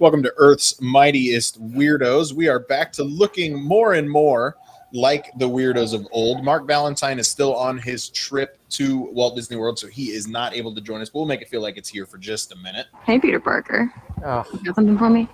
[0.00, 2.32] Welcome to Earth's Mightiest Weirdos.
[2.32, 4.56] We are back to looking more and more
[4.94, 6.42] like the weirdos of old.
[6.42, 10.54] Mark Valentine is still on his trip to Walt Disney World, so he is not
[10.54, 11.10] able to join us.
[11.10, 12.86] But we'll make it feel like it's here for just a minute.
[13.04, 13.92] Hey, Peter Parker.
[14.24, 15.28] Oh, You got something for me?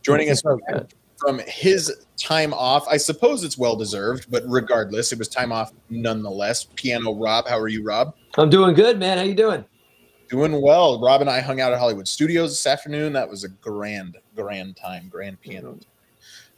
[0.00, 0.58] Joining us so
[1.18, 5.74] from his time off, I suppose it's well deserved, but regardless, it was time off
[5.90, 6.64] nonetheless.
[6.76, 8.14] Piano Rob, how are you, Rob?
[8.38, 9.18] I'm doing good, man.
[9.18, 9.66] How you doing?
[10.28, 11.00] Doing well.
[11.00, 13.12] Rob and I hung out at Hollywood Studios this afternoon.
[13.12, 15.72] That was a grand, grand time, grand piano.
[15.72, 15.80] time.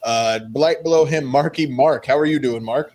[0.03, 2.07] Uh, right below him, Marky Mark.
[2.07, 2.95] How are you doing, Mark?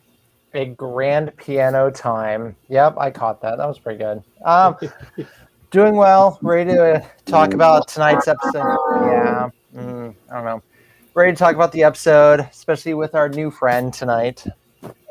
[0.54, 2.56] A grand piano time.
[2.70, 3.58] Yep, I caught that.
[3.58, 4.24] That was pretty good.
[4.46, 4.78] Um,
[5.72, 6.40] doing well.
[6.42, 8.78] Ready to talk about tonight's episode.
[9.02, 10.64] Yeah, mm, I don't know.
[11.14, 14.46] Ready to talk about the episode, especially with our new friend tonight.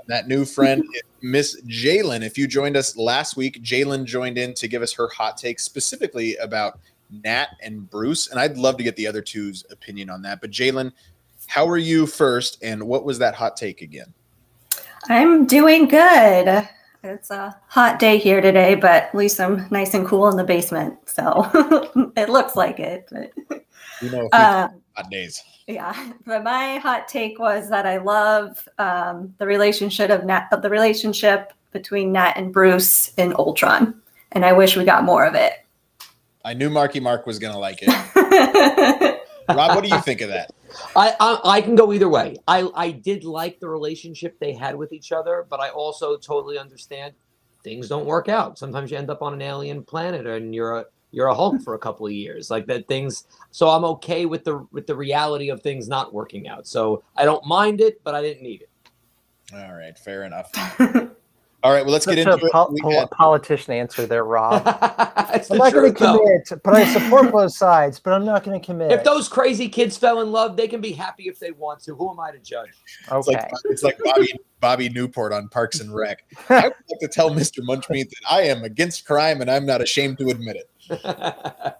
[0.08, 0.84] That new friend,
[1.20, 2.25] Miss Jalen.
[2.25, 5.61] If you joined us last week, Jalen joined in to give us her hot take
[5.61, 6.78] specifically about
[7.25, 8.28] Nat and Bruce.
[8.28, 10.41] And I'd love to get the other two's opinion on that.
[10.41, 10.92] But Jalen,
[11.47, 12.62] how are you first?
[12.62, 14.12] And what was that hot take again?
[15.08, 16.68] I'm doing good.
[17.05, 20.45] It's a hot day here today, but at least I'm nice and cool in the
[20.45, 20.96] basement.
[21.07, 21.51] So
[22.17, 23.08] it looks like it.
[23.11, 23.64] But
[24.02, 25.42] You know, uh, hot days.
[25.67, 30.63] yeah, but my hot take was that I love um, the relationship of Nat, of
[30.63, 34.01] the relationship between Nat and Bruce in Ultron,
[34.33, 35.52] and I wish we got more of it.
[36.45, 37.89] I knew Marky Mark was going to like it.
[39.48, 40.51] Rob, what do you think of that?
[40.96, 42.36] I, I I can go either way.
[42.48, 46.58] I I did like the relationship they had with each other, but I also totally
[46.58, 47.14] understand
[47.62, 48.58] things don't work out.
[48.58, 51.74] Sometimes you end up on an alien planet and you're a you're a Hulk for
[51.74, 52.50] a couple of years.
[52.50, 56.48] Like that things so I'm okay with the with the reality of things not working
[56.48, 56.67] out.
[56.67, 58.70] So I don't mind it, but I didn't need it.
[59.55, 60.50] All right, fair enough.
[61.64, 62.50] All right, well, let's get into a it.
[62.52, 64.62] pol- We pol- had- politician answer there, Rob.
[64.67, 66.18] I'm the not going truth, to though.
[66.18, 68.00] commit, but I support both sides.
[68.00, 68.90] But I'm not going to commit.
[68.92, 71.95] If those crazy kids fell in love, they can be happy if they want to.
[71.95, 72.70] Who am I to judge?
[73.02, 73.33] It's okay.
[73.39, 76.24] like it's like Bobby Bobby Newport on Parks and Rec.
[76.48, 77.61] I would like to tell Mr.
[77.61, 81.74] Munchmeat that I am against crime and I'm not ashamed to admit it.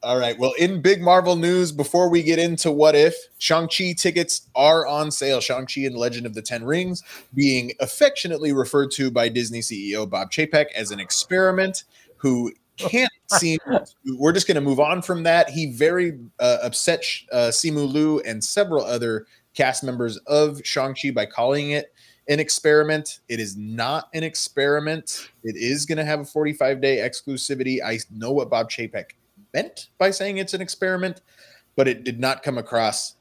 [0.00, 0.38] All right.
[0.38, 5.10] Well, in big Marvel news, before we get into what if, Shang-Chi tickets are on
[5.10, 5.40] sale.
[5.40, 7.02] Shang-Chi and Legend of the Ten Rings
[7.34, 11.82] being affectionately referred to by Disney CEO Bob Chapek as an experiment
[12.16, 13.58] who can't seem
[14.16, 15.50] we're just going to move on from that.
[15.50, 21.26] He very uh, upset uh, Simu Liu and several other cast members of Shang-Chi by
[21.26, 21.92] calling it
[22.28, 23.18] an experiment.
[23.28, 25.30] It is not an experiment.
[25.42, 27.82] It is going to have a 45 day exclusivity.
[27.84, 29.06] I know what Bob Chapek
[29.58, 31.20] meant by saying it's an experiment,
[31.76, 33.16] but it did not come across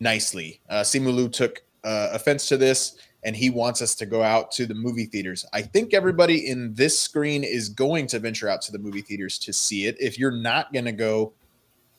[0.00, 0.60] nicely.
[0.68, 4.50] Uh, Simu Liu took uh, offense to this and he wants us to go out
[4.52, 5.44] to the movie theaters.
[5.52, 9.38] I think everybody in this screen is going to venture out to the movie theaters
[9.40, 9.96] to see it.
[10.00, 11.32] If you're not going to go,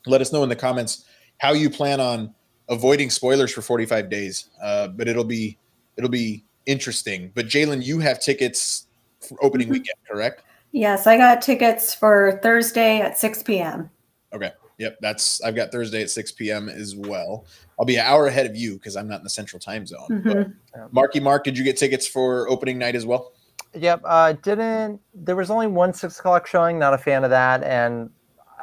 [0.06, 1.04] let us know in the comments
[1.38, 2.34] how you plan on
[2.68, 4.50] avoiding spoilers for 45 days.
[4.62, 5.58] Uh, but it'll be
[5.96, 7.32] it'll be interesting.
[7.34, 8.86] But Jalen, you have tickets
[9.20, 9.72] for opening Mhm.
[9.72, 10.44] weekend, correct?
[10.72, 13.90] Yes, I got tickets for Thursday at 6 p.m.
[14.32, 14.52] Okay.
[14.78, 16.68] Yep, that's I've got Thursday at 6 p.m.
[16.68, 17.46] as well.
[17.78, 20.22] I'll be an hour ahead of you because I'm not in the central time zone.
[20.24, 20.92] But Mhm.
[20.92, 23.32] Marky Mark, did you get tickets for opening night as well?
[23.74, 24.02] Yep.
[24.04, 26.78] Uh, didn't there was only one six o'clock showing.
[26.78, 28.08] Not a fan of that, and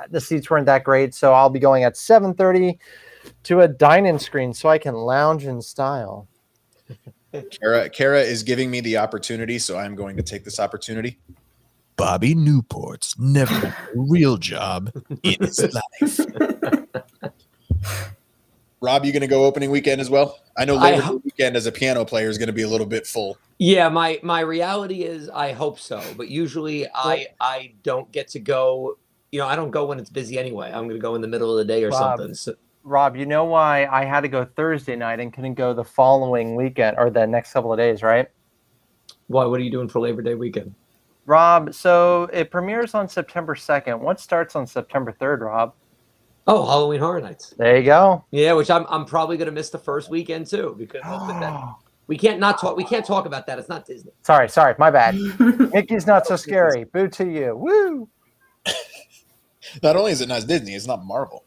[0.09, 1.13] the seats weren't that great.
[1.13, 2.79] So I'll be going at seven thirty
[3.43, 6.27] to a dine-in screen so I can lounge in style.
[7.51, 11.19] Kara, Kara is giving me the opportunity, so I'm going to take this opportunity.
[11.97, 14.91] Bobby Newport's never had a real job
[15.23, 16.19] in his life.
[18.81, 20.39] Rob, you going to go opening weekend as well?
[20.57, 22.61] I know I Labor ho- Day weekend as a piano player is going to be
[22.61, 23.37] a little bit full.
[23.57, 28.39] Yeah, my my reality is I hope so, but usually I I don't get to
[28.39, 28.97] go.
[29.31, 30.67] You know, I don't go when it's busy anyway.
[30.67, 32.19] I'm going to go in the middle of the day or Bob.
[32.19, 32.35] something.
[32.35, 35.83] So, Rob, you know why I had to go Thursday night and couldn't go the
[35.83, 38.29] following weekend or the next couple of days, right?
[39.27, 39.45] Why?
[39.45, 40.75] What are you doing for Labor Day weekend?
[41.25, 43.99] Rob, so it premieres on September 2nd.
[43.99, 45.73] What starts on September 3rd, Rob?
[46.47, 47.55] Oh, Halloween Horror Nights.
[47.57, 48.23] There you go.
[48.29, 51.75] Yeah, which I'm I'm probably gonna miss the first weekend too because of that.
[52.07, 52.77] we can't not talk.
[52.77, 53.57] We can't talk about that.
[53.57, 54.11] It's not Disney.
[54.21, 55.15] sorry, sorry, my bad.
[55.39, 56.83] Mickey's not so scary.
[56.83, 57.55] Boo to you.
[57.55, 58.09] Woo!
[59.83, 61.43] Not only is it not Disney, it's not Marvel.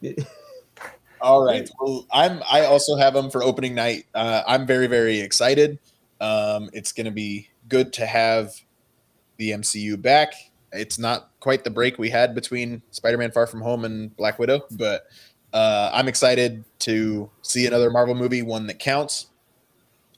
[1.20, 1.68] All right.
[1.80, 2.42] Well, I'm.
[2.48, 4.06] I also have them for opening night.
[4.14, 5.78] Uh, I'm very, very excited.
[6.20, 8.54] Um, it's going to be good to have
[9.38, 10.34] the MCU back.
[10.72, 14.62] It's not quite the break we had between Spider-Man: Far From Home and Black Widow,
[14.72, 15.06] but
[15.52, 19.28] uh, I'm excited to see another Marvel movie, one that counts,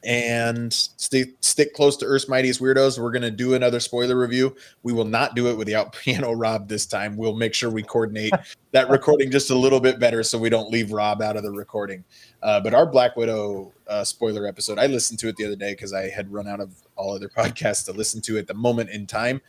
[0.02, 2.98] and stick stick close to Earth's Mightiest Weirdos.
[2.98, 4.56] We're going to do another spoiler review.
[4.82, 7.16] We will not do it without Piano Rob this time.
[7.16, 8.32] We'll make sure we coordinate
[8.72, 11.50] that recording just a little bit better so we don't leave Rob out of the
[11.50, 12.04] recording.
[12.42, 15.72] Uh, but our Black Widow uh, spoiler episode, I listened to it the other day
[15.72, 18.90] because I had run out of all other podcasts to listen to at the moment
[18.90, 19.40] in time.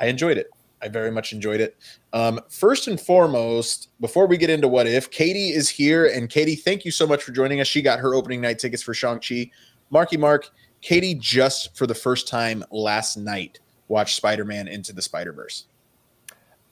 [0.00, 0.48] I enjoyed it.
[0.80, 1.76] I very much enjoyed it.
[2.12, 6.06] Um, first and foremost, before we get into what if, Katie is here.
[6.06, 7.66] And Katie, thank you so much for joining us.
[7.66, 9.50] She got her opening night tickets for Shang-Chi.
[9.90, 10.50] Marky Mark,
[10.80, 15.66] Katie just for the first time last night watched Spider-Man Into the Spider-Verse.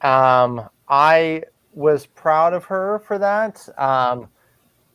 [0.01, 1.43] Um, I
[1.73, 3.67] was proud of her for that.
[3.77, 4.29] Um,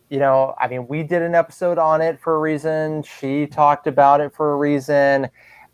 [0.09, 3.03] you know, I mean, we did an episode on it for a reason.
[3.03, 5.29] She talked about it for a reason.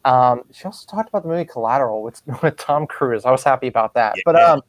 [0.04, 3.24] Um, she also talked about the movie Collateral with, with Tom Cruise.
[3.24, 4.14] I was happy about that.
[4.16, 4.22] Yeah.
[4.24, 4.62] But um,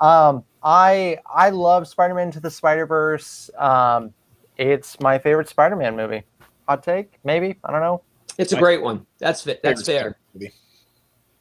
[0.00, 3.50] um, I I love Spider-Man Into the Spider-Verse.
[3.58, 4.14] Um,
[4.56, 6.22] it's my favorite Spider-Man movie.
[6.70, 7.56] Hot take, maybe.
[7.64, 8.00] I don't know.
[8.38, 9.04] It's a great one.
[9.18, 9.60] That's fit.
[9.60, 10.16] That's fair.
[10.34, 10.52] Movie.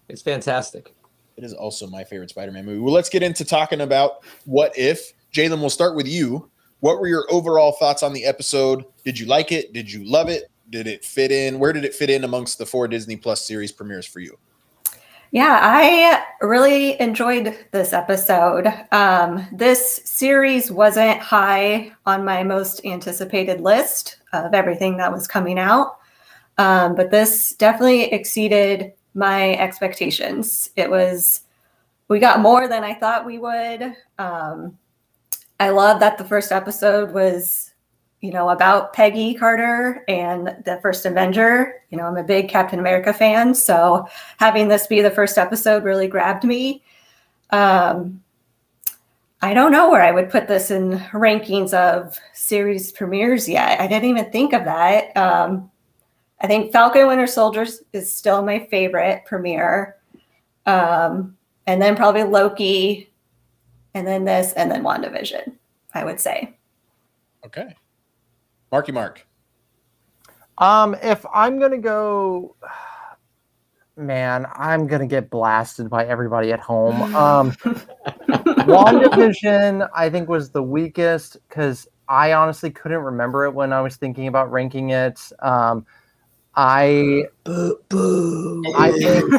[0.08, 0.96] It's fantastic.
[1.38, 2.80] It is also my favorite Spider-Man movie.
[2.80, 5.14] Well, let's get into talking about what if.
[5.32, 6.50] Jalen, we'll start with you.
[6.80, 8.86] What were your overall thoughts on the episode?
[9.06, 9.72] Did you like it?
[9.72, 10.50] Did you love it?
[10.72, 11.60] Did it fit in?
[11.60, 14.36] Where did it fit in amongst the four Disney Plus series premieres for you?
[15.32, 18.66] Yeah, I really enjoyed this episode.
[18.92, 25.60] Um, this series wasn't high on my most anticipated list of everything that was coming
[25.60, 26.00] out,
[26.58, 30.72] um, but this definitely exceeded my expectations.
[30.76, 31.42] It was,
[32.08, 33.96] we got more than I thought we would.
[34.18, 34.80] Um,
[35.60, 37.69] I love that the first episode was,
[38.22, 41.82] you know, about Peggy Carter and the first Avenger.
[41.90, 44.08] You know, I'm a big Captain America fan, so
[44.38, 46.84] having this be the first episode really grabbed me.
[47.52, 48.22] Um,
[49.42, 53.80] I don't know where I would put this in rankings of series premieres yet.
[53.80, 55.16] I didn't even think of that.
[55.16, 55.72] Um,
[56.42, 59.96] I think Falcon Winter Soldiers is still my favorite premiere.
[60.66, 61.38] Um,
[61.68, 63.10] and then probably Loki,
[63.94, 65.54] and then this, and then WandaVision,
[65.94, 66.58] I would say.
[67.46, 67.76] Okay.
[68.72, 69.26] Marky Mark.
[70.58, 72.56] Um, if I'm gonna go,
[73.98, 77.16] man, I'm gonna get blasted by everybody at home.
[77.16, 77.52] Um,
[78.68, 83.96] WandaVision, I think, was the weakest because I honestly couldn't remember it when I was
[83.96, 85.20] thinking about ranking it.
[85.40, 85.86] Um,
[86.56, 88.64] I Boo, boo.
[88.76, 88.92] I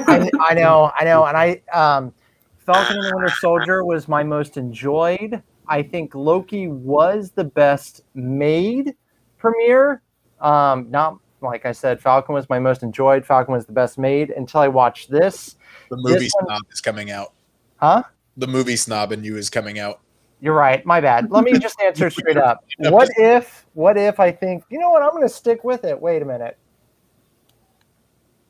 [0.06, 2.14] I, I know, I know, and I um,
[2.58, 5.42] Falcon and the Winter Soldier was my most enjoyed.
[5.68, 8.94] I think Loki was the best made
[9.40, 10.02] premiere.
[10.40, 13.24] Um, not like I said, Falcon was my most enjoyed.
[13.24, 15.56] Falcon was the best made until I watched this.
[15.90, 17.32] The movie This one- snob is coming out.
[17.76, 18.02] Huh?
[18.36, 20.00] The movie snob in you is coming out.
[20.42, 20.84] You're right.
[20.86, 21.30] My bad.
[21.30, 22.64] Let me just answer straight up.
[22.78, 23.66] What if?
[23.74, 24.64] What if I think?
[24.70, 25.02] You know what?
[25.02, 26.00] I'm going to stick with it.
[26.00, 26.56] Wait a minute.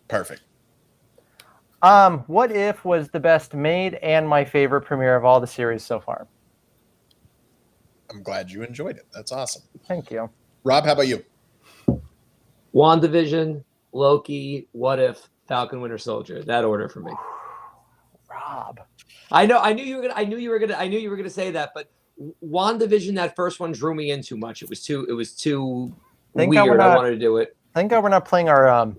[0.08, 0.42] Perfect.
[1.82, 5.82] Um, what if was the best made and my favorite premiere of all the series
[5.82, 6.26] so far?
[8.10, 9.06] I'm glad you enjoyed it.
[9.14, 9.62] That's awesome.
[9.88, 10.28] Thank you.
[10.64, 11.24] Rob, how about you?
[12.74, 16.42] WandaVision, Loki, What If, Falcon Winter Soldier.
[16.42, 17.12] That order for me.
[18.30, 18.80] Rob.
[19.32, 19.58] I know.
[19.58, 20.14] I knew you were gonna.
[20.16, 20.76] I knew you were gonna.
[20.76, 21.72] I knew you were gonna say that.
[21.74, 21.90] But
[22.44, 24.62] WandaVision, that first one drew me in too much.
[24.62, 25.06] It was too.
[25.08, 25.94] It was too
[26.36, 26.80] Thank God we're weird.
[26.80, 27.56] I not- wanted to do it.
[27.74, 28.98] Thank God we're not playing our um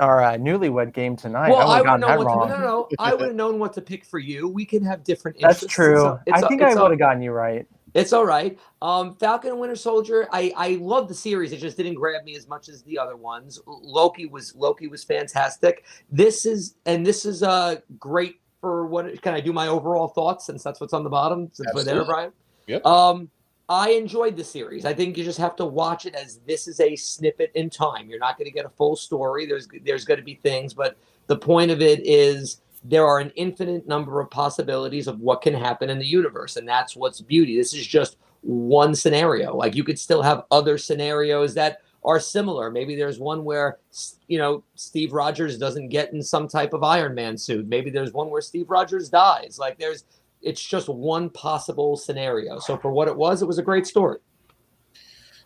[0.00, 1.50] our uh, newlywed game tonight.
[1.50, 2.48] well, I I would have gotten know that what wrong.
[2.48, 2.88] to, no, no, no.
[2.98, 4.48] I would have known what to pick for you.
[4.48, 5.38] We can have different.
[5.40, 5.74] That's interests.
[5.74, 6.12] true.
[6.26, 7.66] It's, it's, I think I would have gotten you right.
[7.94, 8.58] It's all right.
[8.80, 10.28] Um, Falcon and Winter Soldier.
[10.32, 11.52] I I love the series.
[11.52, 13.60] It just didn't grab me as much as the other ones.
[13.66, 15.84] Loki was Loki was fantastic.
[16.10, 20.46] This is and this is uh great for what can I do my overall thoughts
[20.46, 22.32] since that's what's on the bottom since we're there, Brian.
[22.66, 22.86] Yep.
[22.86, 23.28] Um,
[23.68, 24.84] I enjoyed the series.
[24.84, 28.08] I think you just have to watch it as this is a snippet in time.
[28.08, 29.46] You're not going to get a full story.
[29.46, 30.96] There's there's going to be things, but
[31.26, 35.54] the point of it is there are an infinite number of possibilities of what can
[35.54, 37.56] happen in the universe, and that's what's beauty.
[37.56, 39.56] This is just one scenario.
[39.56, 42.70] Like you could still have other scenarios that are similar.
[42.70, 43.78] Maybe there's one where
[44.26, 47.66] you know Steve Rogers doesn't get in some type of Iron Man suit.
[47.68, 49.58] Maybe there's one where Steve Rogers dies.
[49.58, 50.04] Like there's
[50.42, 52.58] it's just one possible scenario.
[52.58, 54.18] So for what it was, it was a great story.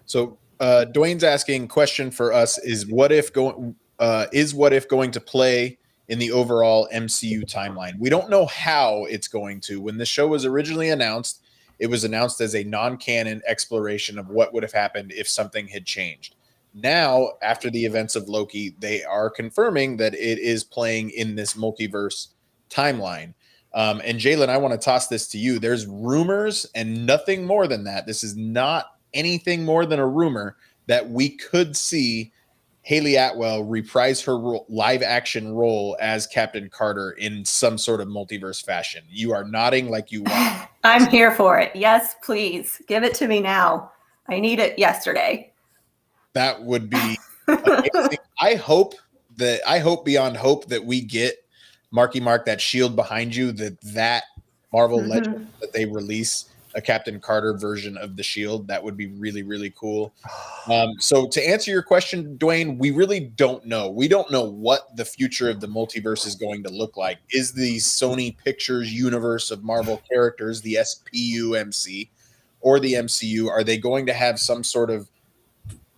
[0.07, 4.89] So uh, Dwayne's asking question for us is what if going uh, is what if
[4.89, 5.79] going to play
[6.09, 7.99] in the overall MCU timeline?
[7.99, 9.81] We don't know how it's going to.
[9.81, 11.43] When the show was originally announced,
[11.79, 15.85] it was announced as a non-canon exploration of what would have happened if something had
[15.85, 16.35] changed.
[16.75, 21.55] Now, after the events of Loki, they are confirming that it is playing in this
[21.55, 22.29] multiverse
[22.69, 23.35] timeline.
[23.73, 25.59] Um, and Jalen, I want to toss this to you.
[25.59, 28.07] There's rumors and nothing more than that.
[28.07, 32.33] This is not anything more than a rumor that we could see
[32.87, 38.07] Hayley Atwell reprise her ro- live action role as Captain Carter in some sort of
[38.07, 39.03] multiverse fashion.
[39.09, 40.69] You are nodding like you want.
[40.85, 41.75] I'm here for it.
[41.75, 42.81] Yes, please.
[42.87, 43.91] Give it to me now.
[44.29, 45.53] I need it yesterday.
[46.35, 47.19] That would be.
[48.39, 48.95] I hope
[49.37, 51.45] that I hope beyond hope that we get
[51.91, 54.23] Marky Mark that shield behind you that that
[54.73, 55.11] Marvel mm-hmm.
[55.11, 58.69] legend that they release a Captain Carter version of the Shield.
[58.69, 60.15] That would be really, really cool.
[60.69, 63.89] Um, so, to answer your question, Dwayne, we really don't know.
[63.89, 67.19] We don't know what the future of the multiverse is going to look like.
[67.31, 72.09] Is the Sony Pictures universe of Marvel characters, the SPUMC,
[72.63, 75.09] or the MCU, are they going to have some sort of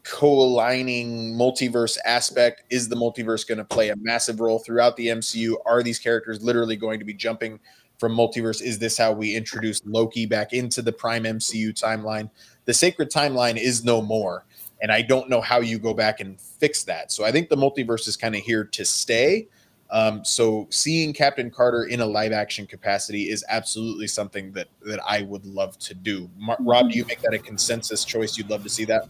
[0.05, 5.57] co-aligning multiverse aspect is the multiverse going to play a massive role throughout the MCU
[5.67, 7.61] are these characters literally going to be jumping
[7.99, 8.63] from multiverse.
[8.63, 12.31] Is this how we introduce Loki back into the prime MCU timeline?
[12.65, 14.45] The sacred timeline is no more.
[14.81, 17.11] And I don't know how you go back and fix that.
[17.11, 19.49] So I think the multiverse is kind of here to stay.
[19.91, 25.01] Um, so seeing Captain Carter in a live action capacity is absolutely something that that
[25.07, 26.29] I would love to do.
[26.37, 28.37] Mar- Rob, do you make that a consensus choice?
[28.37, 29.09] You'd love to see that.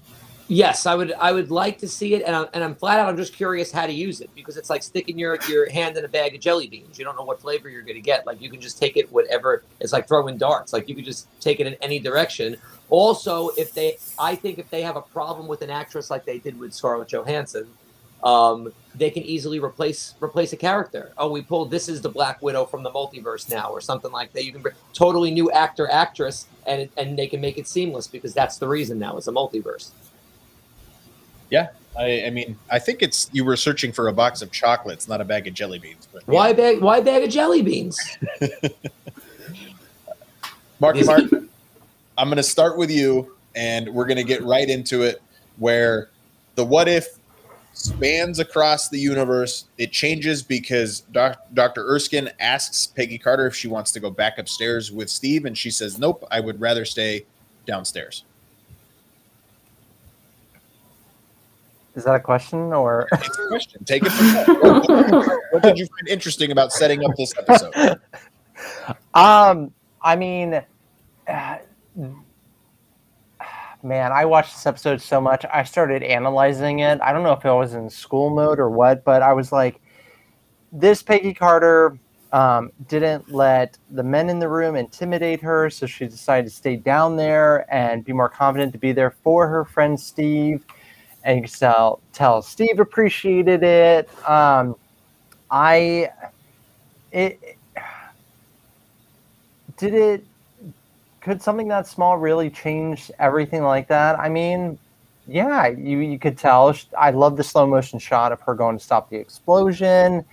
[0.51, 1.13] Yes, I would.
[1.13, 3.07] I would like to see it, and I'm, and I'm flat out.
[3.11, 6.07] I'm just curious how to use it because it's like sticking your your hand in
[6.07, 6.99] a bag of jelly beans.
[6.99, 8.27] You don't know what flavor you're going to get.
[8.27, 9.63] Like you can just take it whatever.
[9.79, 10.73] It's like throwing darts.
[10.73, 12.57] Like you could just take it in any direction.
[12.89, 16.39] Also, if they, I think if they have a problem with an actress like they
[16.39, 17.69] did with Scarlett Johansson,
[18.25, 21.13] um, they can easily replace replace a character.
[21.19, 24.33] Oh, we pulled this is the Black Widow from the multiverse now, or something like
[24.33, 24.47] that.
[24.47, 28.33] You can bring totally new actor actress, and and they can make it seamless because
[28.33, 29.19] that's the reason now.
[29.19, 29.91] It's a multiverse.
[31.51, 35.09] Yeah, I, I, mean, I think it's you were searching for a box of chocolates,
[35.09, 36.09] not a bag of jelly beans.
[36.13, 36.81] But why bag?
[36.81, 37.99] Why bag of jelly beans?
[40.81, 41.23] Mark, Mark,
[42.17, 45.23] I'm going to start with you, and we're going to get right into it.
[45.57, 46.11] Where
[46.55, 47.19] the what if
[47.79, 49.67] spans across the universe.
[49.79, 51.85] It changes because doc, Dr.
[51.87, 55.71] Erskine asks Peggy Carter if she wants to go back upstairs with Steve, and she
[55.71, 57.25] says, "Nope, I would rather stay
[57.67, 58.25] downstairs."
[61.99, 63.09] Is that a question or?
[63.13, 63.85] It's a question.
[63.85, 68.01] Take it from What did you find interesting about setting up this episode?
[69.15, 70.61] Um, I mean,
[71.29, 71.59] uh,
[73.85, 75.45] man, I watched this episode so much.
[75.53, 77.01] I started analyzing it.
[77.01, 79.81] I don't know if I was in school mode or what, but I was like,
[80.73, 81.97] this Peggy Carter
[82.33, 86.75] um, didn't let the men in the room intimidate her, so she decided to stay
[86.75, 90.65] down there and be more confident to be there for her friend Steve
[91.25, 94.09] and you can tell tell Steve appreciated it.
[94.29, 94.77] Um,
[95.51, 96.11] I
[97.13, 97.57] it
[99.77, 100.25] did it.
[101.21, 104.19] Could something that small really change everything like that?
[104.19, 104.79] I mean,
[105.27, 106.75] yeah, you you could tell.
[106.97, 110.25] I love the slow motion shot of her going to stop the explosion,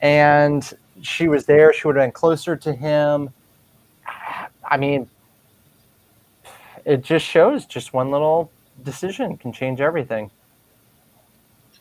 [0.00, 1.72] and she was there.
[1.72, 3.30] She would have been closer to him.
[4.68, 5.08] I mean,
[6.84, 8.50] it just shows just one little
[8.84, 10.30] decision can change everything.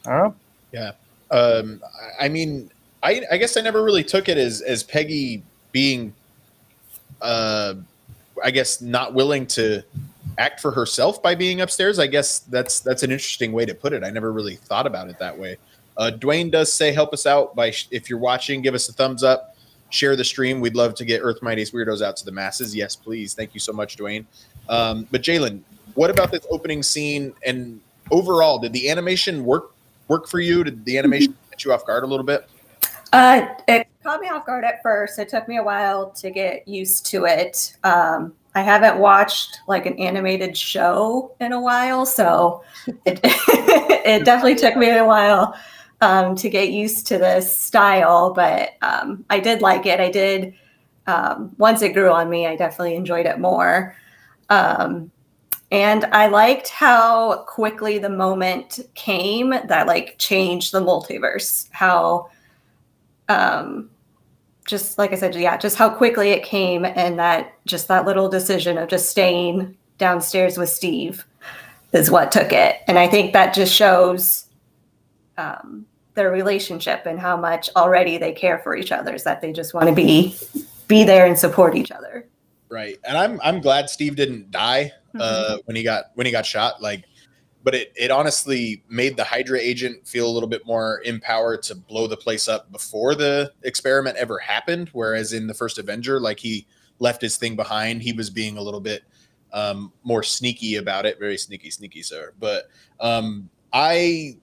[0.06, 0.36] I don't know.
[0.72, 0.92] Yeah.
[1.32, 1.82] Um,
[2.20, 2.70] I mean,
[3.02, 6.14] I, I guess I never really took it as, as Peggy being,
[7.22, 7.76] uh,
[8.44, 9.84] I guess, not willing to
[10.38, 12.00] act for herself by being upstairs.
[12.00, 14.04] I guess that's that's an interesting way to put it.
[14.04, 15.58] I never really thought about it that way.
[15.98, 19.24] Uh, Dwayne does say help us out by if you're watching, give us a thumbs
[19.24, 19.56] up,
[19.90, 20.60] share the stream.
[20.60, 22.76] We'd love to get Earth Mightiest Weirdos out to the masses.
[22.76, 23.34] Yes, please.
[23.34, 24.26] Thank you so much, Dwayne.
[24.68, 25.62] Um, but Jalen,
[25.96, 28.60] what about this opening scene and overall?
[28.60, 29.74] Did the animation work
[30.08, 30.64] work for you?
[30.64, 32.48] Did the animation get you off guard a little bit?
[33.12, 35.18] Uh, it caught me off guard at first.
[35.20, 37.76] It took me a while to get used to it.
[37.84, 42.64] Um, I haven't watched like an animated show in a while, so
[43.06, 45.56] it, it definitely took me a while
[46.02, 48.34] um, to get used to this style.
[48.34, 50.00] But um, I did like it.
[50.00, 50.54] I did.
[51.08, 53.96] Um, once it grew on me, I definitely enjoyed it more.
[54.50, 55.12] Um,
[55.72, 61.68] and I liked how quickly the moment came that like changed the multiverse.
[61.72, 62.30] How,
[63.30, 63.90] um,
[64.68, 68.30] just like I said, yeah, just how quickly it came, and that just that little
[68.30, 71.26] decision of just staying downstairs with Steve
[71.94, 72.82] is what took it.
[72.88, 74.46] And I think that just shows
[75.38, 79.16] um, their relationship and how much already they care for each other.
[79.16, 80.38] Is that they just want to be
[80.88, 82.28] be there and support each other.
[82.70, 85.58] Right, and I'm I'm glad Steve didn't die uh, mm-hmm.
[85.66, 86.82] when he got when he got shot.
[86.82, 87.06] Like,
[87.64, 91.76] but it it honestly made the Hydra agent feel a little bit more empowered to
[91.76, 94.90] blow the place up before the experiment ever happened.
[94.94, 96.68] Whereas in the first Avenger, like he
[97.00, 99.04] left his thing behind, he was being a little bit
[99.54, 101.20] um, more sneaky about it.
[101.20, 102.34] Very sneaky, sneaky, sir.
[102.40, 102.70] But
[103.00, 104.38] um, I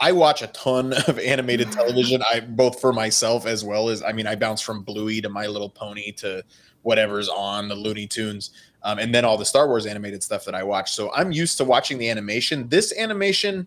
[0.00, 2.22] I watch a ton of animated television.
[2.22, 5.46] I both for myself as well as I mean I bounce from Bluey to My
[5.46, 6.42] Little Pony to
[6.82, 8.50] whatever's on the Looney Tunes,
[8.82, 10.92] um, and then all the Star Wars animated stuff that I watch.
[10.92, 12.68] So I'm used to watching the animation.
[12.68, 13.66] This animation,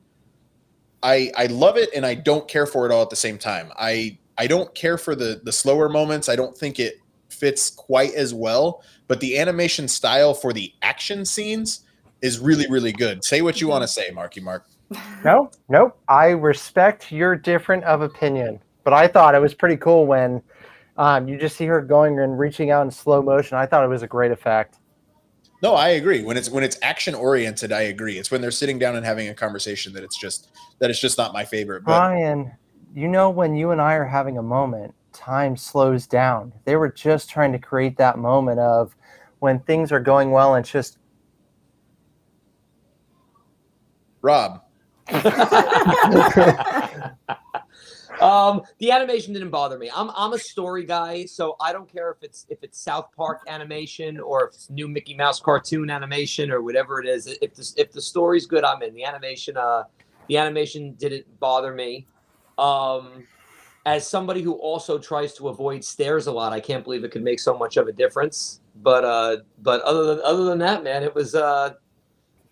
[1.01, 3.71] I I love it and I don't care for it all at the same time.
[3.77, 6.29] I I don't care for the the slower moments.
[6.29, 11.25] I don't think it fits quite as well, but the animation style for the action
[11.25, 11.81] scenes
[12.21, 13.23] is really really good.
[13.23, 14.65] Say what you want to say, Marky Mark.
[15.23, 15.97] No, nope.
[16.07, 20.43] I respect your different of opinion, but I thought it was pretty cool when
[20.97, 23.57] um, you just see her going and reaching out in slow motion.
[23.57, 24.77] I thought it was a great effect.
[25.63, 26.23] No, I agree.
[26.23, 28.19] When it's when it's action oriented, I agree.
[28.19, 31.17] It's when they're sitting down and having a conversation that it's just that it's just
[31.17, 31.85] not my favorite.
[31.85, 32.51] But Brian,
[32.93, 36.51] you know when you and I are having a moment, time slows down.
[36.65, 38.93] They were just trying to create that moment of
[39.39, 40.97] when things are going well and just
[44.21, 44.61] Rob,
[48.23, 49.91] um, the animation didn't bother me.
[49.93, 53.41] I'm I'm a story guy, so I don't care if it's if it's South Park
[53.47, 57.27] animation or if it's new Mickey Mouse cartoon animation or whatever it is.
[57.27, 58.93] If the if the story's good, I'm in.
[58.93, 59.83] The animation, uh,
[60.27, 62.07] the animation didn't bother me.
[62.57, 63.25] Um,
[63.85, 67.23] as somebody who also tries to avoid stairs a lot, I can't believe it could
[67.23, 68.61] make so much of a difference.
[68.81, 71.73] But uh, but other than other than that, man, it was uh,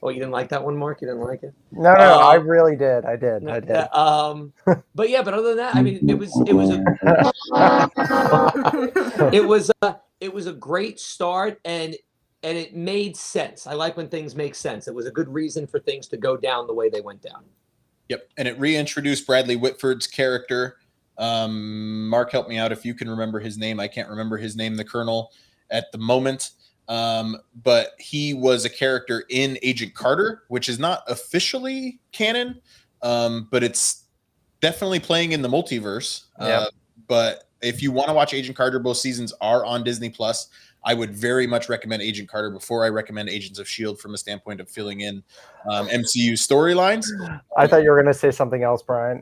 [0.03, 1.01] Oh, you didn't like that one, Mark?
[1.01, 1.53] You didn't like it?
[1.71, 3.05] No, no, uh, I really did.
[3.05, 3.47] I did.
[3.47, 3.87] I did.
[3.95, 4.51] Um,
[4.95, 6.79] but yeah, but other than that, I mean, it was it was a
[9.31, 11.95] it was a it was a great start, and
[12.41, 13.67] and it made sense.
[13.67, 14.87] I like when things make sense.
[14.87, 17.43] It was a good reason for things to go down the way they went down.
[18.09, 20.77] Yep, and it reintroduced Bradley Whitford's character.
[21.19, 23.79] Um, Mark, help me out if you can remember his name.
[23.79, 24.75] I can't remember his name.
[24.75, 25.31] The Colonel
[25.69, 26.51] at the moment.
[26.91, 32.59] Um, but he was a character in Agent Carter, which is not officially canon,
[33.01, 34.03] um, but it's
[34.59, 36.25] definitely playing in the multiverse.
[36.37, 36.65] Uh,
[37.07, 40.49] but if you want to watch Agent Carter, both seasons are on Disney Plus.
[40.83, 44.17] I would very much recommend Agent Carter before I recommend Agents of Shield from a
[44.17, 45.23] standpoint of filling in
[45.69, 47.05] um, MCU storylines.
[47.55, 49.21] I thought you were going to say something else, Brian.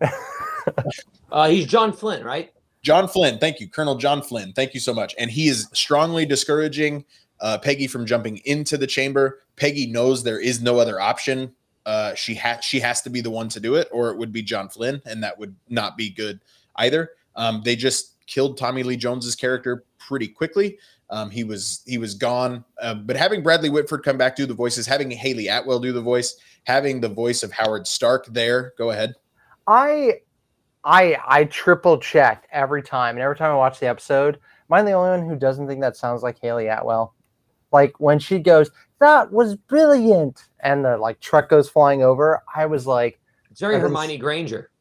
[1.31, 2.51] uh, he's John Flynn, right?
[2.81, 4.53] John Flynn, thank you, Colonel John Flynn.
[4.53, 5.13] Thank you so much.
[5.19, 7.05] And he is strongly discouraging
[7.41, 9.39] uh, Peggy from jumping into the chamber.
[9.55, 11.53] Peggy knows there is no other option.
[11.85, 14.31] Uh, she has she has to be the one to do it, or it would
[14.31, 16.39] be John Flynn, and that would not be good
[16.75, 17.11] either.
[17.35, 20.77] Um, they just killed Tommy Lee Jones's character pretty quickly.
[21.09, 22.63] Um, he was he was gone.
[22.81, 26.01] Uh, but having Bradley Whitford come back do the voices, having Hayley Atwell do the
[26.01, 28.73] voice, having the voice of Howard Stark there.
[28.77, 29.15] Go ahead.
[29.65, 30.21] I
[30.83, 34.81] I I triple checked every time, and every time I watch the episode, am I
[34.83, 37.15] the only one who doesn't think that sounds like Hayley Atwell?
[37.71, 42.65] Like when she goes, "That was brilliant," and the like truck goes flying over, I
[42.65, 43.19] was like,
[43.51, 44.71] "It's very Hermione Granger."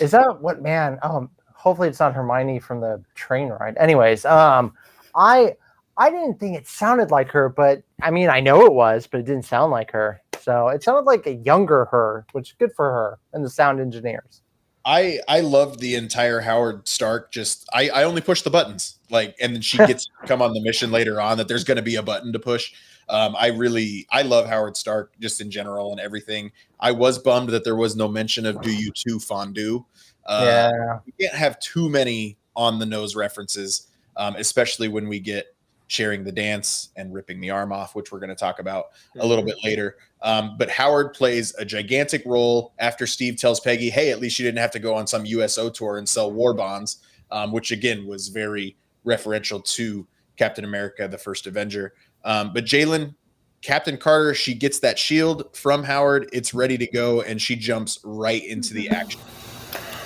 [0.00, 0.98] Is that what man?
[1.02, 3.76] Um, hopefully it's not Hermione from the train ride.
[3.78, 4.74] Anyways, um,
[5.14, 5.56] I
[5.96, 9.20] I didn't think it sounded like her, but I mean I know it was, but
[9.20, 10.20] it didn't sound like her.
[10.40, 13.80] So it sounded like a younger her, which is good for her and the sound
[13.80, 14.42] engineers.
[14.84, 17.30] I I loved the entire Howard Stark.
[17.30, 20.60] Just I I only push the buttons like, and then she gets come on the
[20.60, 22.72] mission later on that there's going to be a button to push.
[23.08, 26.50] Um, I really I love Howard Stark just in general and everything.
[26.80, 29.84] I was bummed that there was no mention of Do You Too Fondue.
[30.24, 35.20] Uh, yeah, we can't have too many on the nose references, um, especially when we
[35.20, 35.51] get
[35.92, 38.86] sharing the dance and ripping the arm off, which we're going to talk about
[39.18, 39.98] a little bit later.
[40.22, 44.44] Um, but Howard plays a gigantic role after Steve tells Peggy, "Hey, at least you
[44.46, 46.98] didn't have to go on some USO tour and sell war bonds,"
[47.30, 48.74] um, which again was very
[49.04, 51.92] referential to Captain America: The First Avenger.
[52.24, 53.14] Um, but Jalen,
[53.60, 56.30] Captain Carter, she gets that shield from Howard.
[56.32, 59.20] It's ready to go, and she jumps right into the action.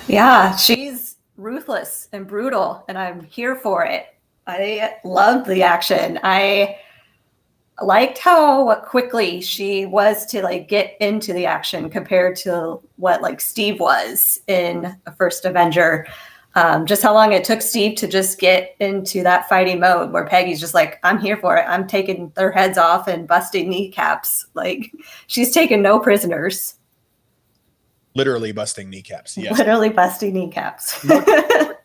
[0.09, 4.16] Yeah, she's ruthless and brutal, and I'm here for it.
[4.47, 6.21] I loved the action.
[6.23, 6.79] I
[7.83, 13.41] liked how quickly she was to like get into the action compared to what like
[13.41, 16.07] Steve was in the first Avenger.
[16.55, 20.25] Um, just how long it took Steve to just get into that fighting mode where
[20.25, 21.67] Peggy's just like, I'm here for it.
[21.69, 24.47] I'm taking their heads off and busting kneecaps.
[24.55, 24.91] Like
[25.27, 26.77] she's taking no prisoners.
[28.15, 29.37] Literally busting kneecaps.
[29.37, 29.59] Yes.
[29.59, 31.05] Literally busting kneecaps.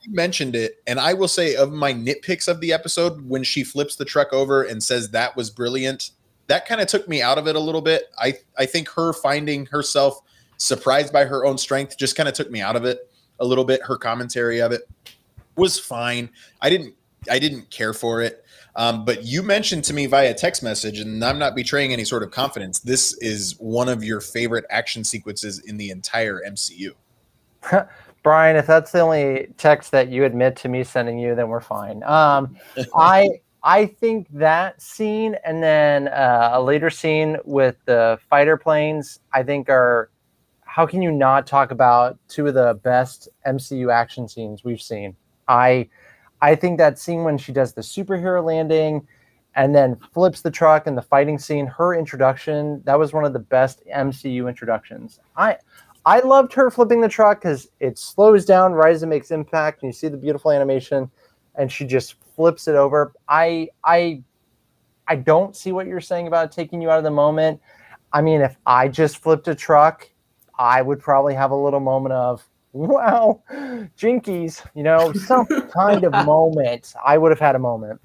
[0.02, 3.64] You mentioned it, and I will say of my nitpicks of the episode, when she
[3.64, 6.12] flips the truck over and says that was brilliant,
[6.48, 8.12] that kind of took me out of it a little bit.
[8.18, 10.22] I I think her finding herself
[10.58, 13.10] surprised by her own strength just kind of took me out of it
[13.40, 13.82] a little bit.
[13.84, 14.82] Her commentary of it
[15.56, 16.30] was fine.
[16.62, 16.96] I didn't
[17.30, 18.44] I didn't care for it.
[18.76, 22.24] Um, but you mentioned to me via text message, and I'm not betraying any sort
[22.24, 22.80] of confidence.
[22.80, 26.92] This is one of your favorite action sequences in the entire MCU.
[28.24, 31.62] Brian, if that's the only text that you admit to me sending you, then we're
[31.62, 32.04] fine.
[32.04, 32.58] Um,
[32.96, 39.20] I I think that scene and then uh, a later scene with the fighter planes,
[39.34, 40.10] I think are
[40.66, 45.16] how can you not talk about two of the best MCU action scenes we've seen?
[45.48, 45.90] I
[46.42, 49.08] I think that scene when she does the superhero landing
[49.56, 53.34] and then flips the truck and the fighting scene, her introduction, that was one of
[53.34, 55.20] the best MCU introductions.
[55.36, 55.58] I
[56.06, 59.84] I loved her flipping the truck because it slows down right as it makes impact,
[59.84, 61.12] and you see the beautiful animation,
[61.56, 63.14] and she just flips it over.
[63.28, 64.24] I I
[65.08, 67.62] I don't see what you're saying about taking you out of the moment.
[68.14, 70.10] I mean, if I just flipped a truck,
[70.58, 73.42] I would probably have a little moment of wow,
[73.98, 76.94] jinkies, you know, some kind of moment.
[77.06, 78.02] I would have had a moment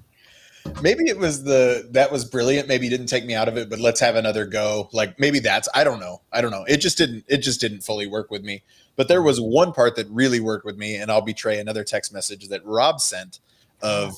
[0.83, 2.69] maybe it was the that was brilliant.
[2.69, 4.89] Maybe didn't take me out of it but let's have another go.
[4.93, 6.21] Like maybe that's i don't know.
[6.33, 6.65] I don't know.
[6.69, 8.63] It just didn't it just didn't fully work with me.
[8.97, 12.13] But there was one part that really worked with me and i'll betray another text
[12.13, 13.41] message that rob sent
[13.83, 14.15] of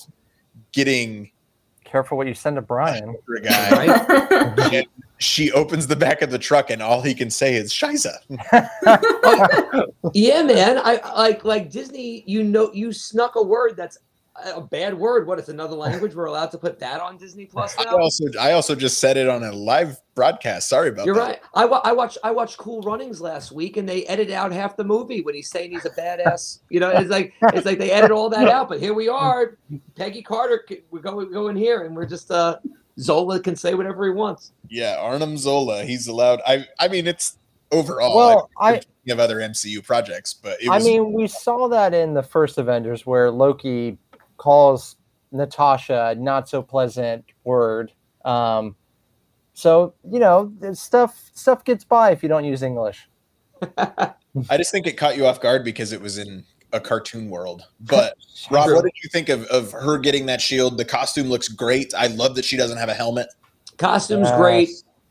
[0.72, 1.30] getting
[1.84, 3.16] careful what you send to brian.
[3.36, 4.86] A guy.
[5.20, 8.14] She opens the back of the truck and all he can say is shiza.
[10.14, 10.78] Yeah man.
[10.78, 13.98] I like like disney you know you snuck a word that's
[14.44, 15.26] a bad word.
[15.26, 15.38] What?
[15.38, 16.14] It's another language.
[16.14, 17.84] We're allowed to put that on Disney Plus now.
[17.84, 20.68] I also, I also just said it on a live broadcast.
[20.68, 21.06] Sorry about that.
[21.06, 21.20] You're that.
[21.20, 21.40] right.
[21.54, 24.84] I, I watched, I watched Cool Runnings last week, and they edited out half the
[24.84, 26.60] movie when he's saying he's a badass.
[26.70, 28.68] you know, it's like, it's like they edit all that out.
[28.68, 29.56] But here we are,
[29.96, 30.64] Peggy Carter.
[30.90, 32.58] We're going, going here, and we're just uh,
[32.98, 34.52] Zola can say whatever he wants.
[34.68, 35.84] Yeah, Arnim Zola.
[35.84, 36.40] He's allowed.
[36.46, 37.38] I, I mean, it's
[37.70, 38.16] overall.
[38.16, 42.22] Well, I of other MCU projects, but was, I mean, we saw that in the
[42.22, 43.96] first Avengers where Loki
[44.38, 44.96] calls
[45.30, 47.92] Natasha not so pleasant word.
[48.24, 48.74] Um,
[49.52, 53.08] so you know, stuff stuff gets by if you don't use English.
[53.76, 57.62] I just think it caught you off guard because it was in a cartoon world.
[57.80, 58.14] But
[58.50, 60.78] Rob, what did you think of, of her getting that shield?
[60.78, 61.92] The costume looks great.
[61.94, 63.28] I love that she doesn't have a helmet.
[63.78, 64.38] Costume's yes.
[64.38, 64.68] great.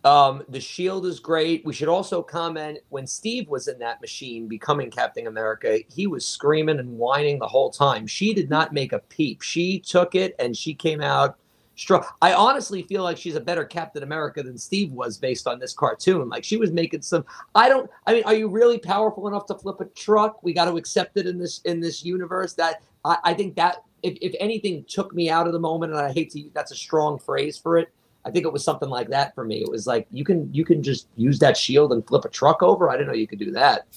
[0.07, 1.65] Um, the shield is great.
[1.65, 6.25] We should also comment when Steve was in that machine becoming Captain America, he was
[6.25, 8.07] screaming and whining the whole time.
[8.07, 9.41] She did not make a peep.
[9.41, 11.37] She took it and she came out
[11.75, 12.05] strong.
[12.21, 15.73] I honestly feel like she's a better Captain America than Steve was based on this
[15.73, 16.29] cartoon.
[16.29, 19.55] Like she was making some I don't I mean, are you really powerful enough to
[19.55, 20.41] flip a truck?
[20.41, 22.53] We got to accept it in this in this universe.
[22.53, 25.99] That I, I think that if, if anything took me out of the moment, and
[25.99, 27.89] I hate to that's a strong phrase for it
[28.27, 29.61] I think it was something like that for me.
[29.61, 32.61] It was like you can you can just use that shield and flip a truck
[32.61, 32.89] over.
[32.89, 33.87] I didn't know you could do that.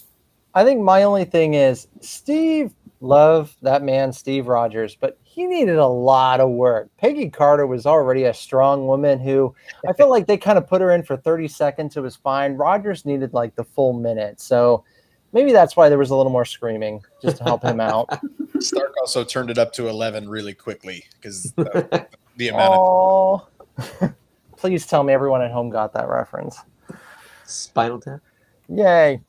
[0.55, 5.79] I think my only thing is Steve love that man Steve Rogers, but he needed
[5.79, 6.91] a lot of work.
[6.97, 9.55] Peggy Carter was already a strong woman who
[9.89, 11.97] I feel like they kind of put her in for 30 seconds.
[11.97, 12.55] It was fine.
[12.55, 14.41] Rogers needed like the full minute.
[14.41, 14.85] So
[15.33, 18.09] maybe that's why there was a little more screaming just to help him out.
[18.61, 23.47] Stark also turned it up to 11 really quickly because the, the, amount Aww.
[24.03, 24.15] of
[24.61, 26.59] Please tell me everyone at home got that reference.
[27.47, 28.21] Spinal Tap.
[28.69, 29.21] Yay!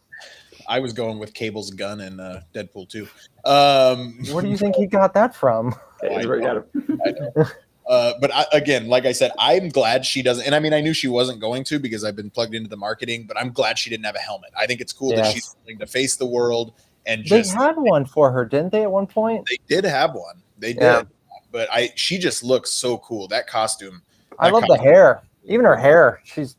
[0.68, 3.08] I was going with Cable's gun and uh, Deadpool too.
[3.46, 5.74] Um, Where do you think he got that from?
[6.04, 6.64] I know,
[7.06, 7.46] I know.
[7.88, 10.46] Uh, but I, again, like I said, I'm glad she doesn't.
[10.46, 12.78] And I mean, I knew she wasn't going to because I've been plugged into the
[12.78, 13.26] marketing.
[13.28, 14.52] But I'm glad she didn't have a helmet.
[14.58, 15.28] I think it's cool yes.
[15.28, 16.74] that she's willing to face the world
[17.06, 17.58] and they just.
[17.58, 18.84] They had one for her, didn't they?
[18.84, 20.42] At one point, they did have one.
[20.58, 21.04] They did, yeah.
[21.52, 23.28] but I she just looks so cool.
[23.28, 24.02] That costume
[24.42, 25.22] I love the hair.
[25.46, 26.56] Even her hair, she's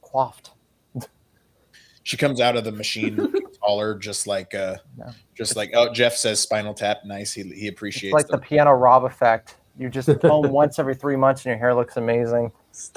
[0.00, 0.50] coiffed.
[2.04, 5.10] she comes out of the machine taller, just like uh, no.
[5.34, 7.32] just like oh, Jeff says Spinal Tap, nice.
[7.32, 8.40] He he appreciates it's like them.
[8.40, 9.56] the piano Rob effect.
[9.76, 12.52] You just comb once every three months, and your hair looks amazing.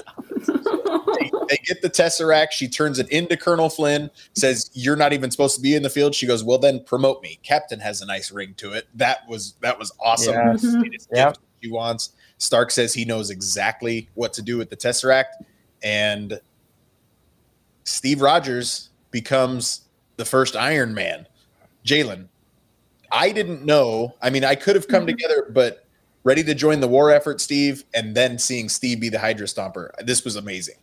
[0.06, 0.44] they,
[1.48, 2.52] they, get the tesseract.
[2.52, 4.10] She turns it into Colonel Flynn.
[4.34, 6.14] Says you're not even supposed to be in the field.
[6.14, 7.38] She goes, well, then promote me.
[7.42, 8.86] Captain has a nice ring to it.
[8.94, 10.34] That was that was awesome.
[10.34, 11.08] Yes.
[11.12, 11.38] Yep.
[11.62, 15.44] She wants Stark says he knows exactly what to do with the Tesseract,
[15.82, 16.40] and
[17.84, 19.82] Steve Rogers becomes
[20.16, 21.26] the first Iron Man.
[21.84, 22.28] Jalen,
[23.12, 24.14] I didn't know.
[24.22, 25.08] I mean, I could have come Mhm.
[25.08, 25.84] together, but
[26.24, 29.90] ready to join the war effort, Steve, and then seeing Steve be the Hydra Stomper.
[30.04, 30.76] This was amazing.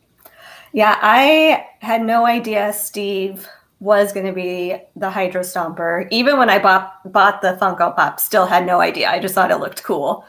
[0.74, 3.48] Yeah, I had no idea Steve
[3.80, 6.08] was going to be the Hydra Stomper.
[6.12, 9.10] Even when I bought bought the Funko Pop, still had no idea.
[9.10, 10.24] I just thought it looked cool.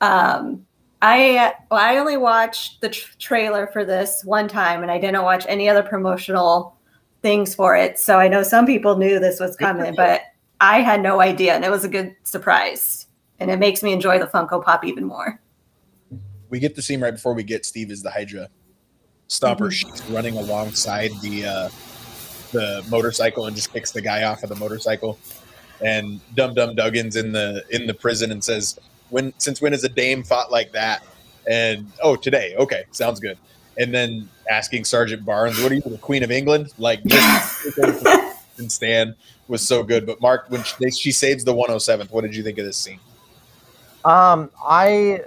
[0.00, 0.66] Um,
[1.02, 5.22] I well, I only watched the tr- trailer for this one time, and I didn't
[5.22, 6.76] watch any other promotional
[7.22, 7.98] things for it.
[7.98, 10.22] So I know some people knew this was coming, but
[10.60, 13.06] I had no idea, and it was a good surprise.
[13.38, 15.40] And it makes me enjoy the Funko Pop even more.
[16.50, 18.48] we get the scene right before we get Steve as the Hydra
[19.28, 19.68] Stomper.
[19.68, 19.72] Mhm.
[19.72, 21.68] She's running alongside the uh,
[22.52, 25.18] the motorcycle and just kicks the guy off of the motorcycle.
[25.80, 28.78] And Dum Dum Dugan's in the in the prison and says,
[29.10, 31.04] "When since when has a dame fought like that?"
[31.48, 32.54] And oh, today.
[32.56, 33.38] Okay, sounds good.
[33.78, 37.00] And then asking Sergeant Barnes, "What are you, the Queen of England?" Like
[38.58, 39.14] and Stan
[39.48, 40.06] was so good.
[40.06, 43.00] But Mark, when she, she saves the 107th, what did you think of this scene?
[44.04, 45.22] Um, I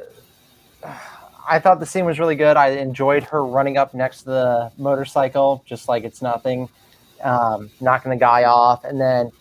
[1.48, 2.58] I thought the scene was really good.
[2.58, 6.70] I enjoyed her running up next to the motorcycle, just like it's nothing,
[7.22, 9.32] um, knocking the guy off, and then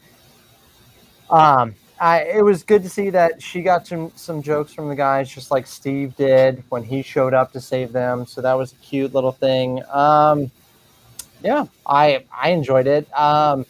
[1.31, 4.97] um, I it was good to see that she got some some jokes from the
[4.97, 8.27] guys, just like Steve did when he showed up to save them.
[8.27, 9.81] So that was a cute little thing.
[9.88, 10.51] Um,
[11.45, 13.07] yeah, I I enjoyed it.
[13.17, 13.67] Um,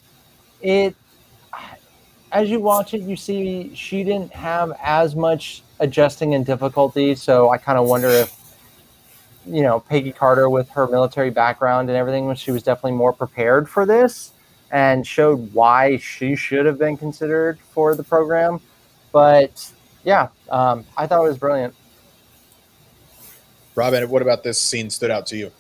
[0.62, 0.97] it
[2.33, 7.14] as you watch it, you see she didn't have as much adjusting and difficulty.
[7.14, 8.35] So I kind of wonder if,
[9.45, 13.68] you know, Peggy Carter with her military background and everything, she was definitely more prepared
[13.68, 14.33] for this
[14.72, 18.58] and showed why she should have been considered for the program.
[19.12, 19.70] But
[20.02, 21.74] yeah, um, I thought it was brilliant.
[23.74, 25.52] Robin, what about this scene stood out to you?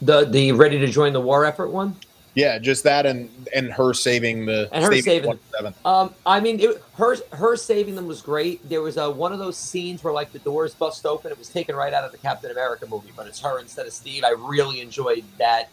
[0.00, 1.96] The the ready to join the war effort one.
[2.34, 5.74] Yeah, just that and and her saving the And her saving- the 107th.
[5.84, 8.66] Um, I mean, it, her her saving them was great.
[8.68, 11.30] There was a one of those scenes where like the doors bust open.
[11.30, 13.92] It was taken right out of the Captain America movie, but it's her instead of
[13.92, 14.24] Steve.
[14.24, 15.68] I really enjoyed that.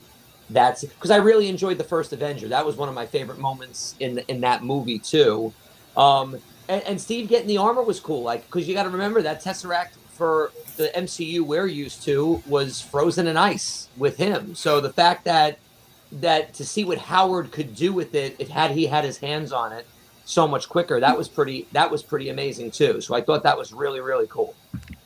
[0.49, 2.47] That's because I really enjoyed the first Avenger.
[2.47, 5.53] That was one of my favorite moments in in that movie too.
[5.95, 8.23] Um, and, and Steve getting the armor was cool.
[8.23, 12.81] Like because you got to remember that Tesseract for the MCU we're used to was
[12.81, 14.55] frozen in ice with him.
[14.55, 15.59] So the fact that
[16.11, 19.51] that to see what Howard could do with it, if had he had his hands
[19.51, 19.85] on it
[20.25, 23.01] so much quicker, that was pretty that was pretty amazing too.
[23.01, 24.55] So I thought that was really really cool.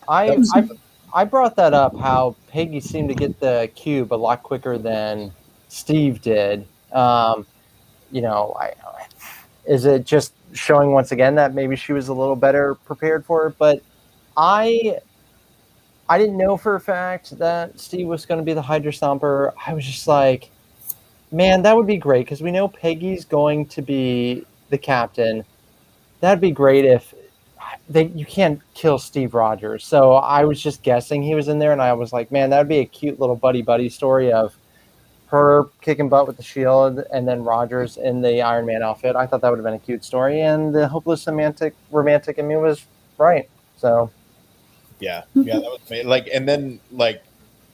[0.07, 0.67] I, I
[1.13, 5.31] I brought that up how Peggy seemed to get the cube a lot quicker than
[5.67, 6.67] Steve did.
[6.91, 7.45] Um,
[8.11, 8.73] you know, I,
[9.65, 13.47] is it just showing once again that maybe she was a little better prepared for
[13.47, 13.57] it?
[13.57, 13.81] But
[14.35, 14.99] I
[16.09, 19.53] I didn't know for a fact that Steve was going to be the Hydra Stomper.
[19.65, 20.49] I was just like,
[21.31, 25.45] man, that would be great because we know Peggy's going to be the captain.
[26.19, 27.13] That'd be great if
[27.89, 29.85] they you can't kill Steve Rogers.
[29.85, 32.67] So I was just guessing he was in there, and I was like, man, that'd
[32.67, 34.55] be a cute little buddy buddy story of
[35.27, 39.15] her kicking butt with the shield, and then Rogers in the Iron Man outfit.
[39.15, 42.47] I thought that would have been a cute story, and the hopeless romantic romantic in
[42.47, 42.85] me was
[43.17, 43.49] right.
[43.77, 44.11] So
[44.99, 47.23] Yeah, yeah, that was ama- like, and then like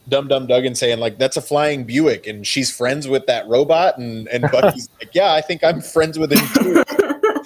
[0.08, 3.98] Dum Dum Dugan saying like that's a flying Buick, and she's friends with that robot,
[3.98, 6.84] and and Bucky's like, yeah, I think I'm friends with him too.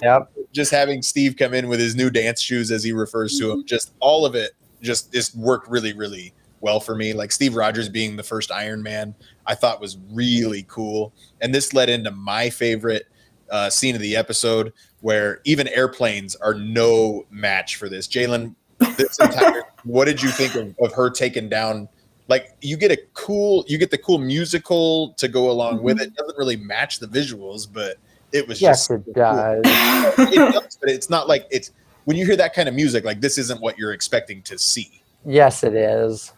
[0.01, 3.47] yep, just having Steve come in with his new dance shoes, as he refers to
[3.47, 7.13] them, just all of it, just just worked really, really well for me.
[7.13, 9.13] Like Steve Rogers being the first Iron Man,
[9.45, 13.07] I thought was really cool, and this led into my favorite
[13.51, 18.07] uh, scene of the episode, where even airplanes are no match for this.
[18.07, 18.55] Jalen,
[18.95, 21.89] this entire, what did you think of, of her taking down?
[22.29, 26.15] Like you get a cool, you get the cool musical to go along with it.
[26.15, 27.97] Doesn't really match the visuals, but
[28.35, 29.61] it was yes, just it cool does.
[29.63, 31.71] it does, but it's not like it's
[32.03, 35.01] when you hear that kind of music, like this isn't what you're expecting to see.
[35.25, 36.33] yes, it is.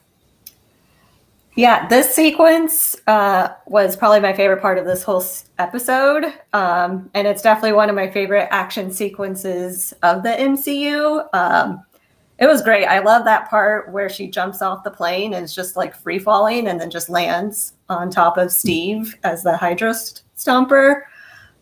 [1.55, 6.25] Yeah, this sequence uh, was probably my favorite part of this whole s- episode.
[6.53, 11.27] Um, and it's definitely one of my favorite action sequences of the MCU.
[11.33, 11.83] Um,
[12.37, 12.85] it was great.
[12.85, 16.19] I love that part where she jumps off the plane and is just like free
[16.19, 21.01] falling and then just lands on top of Steve as the Hydra st- Stomper.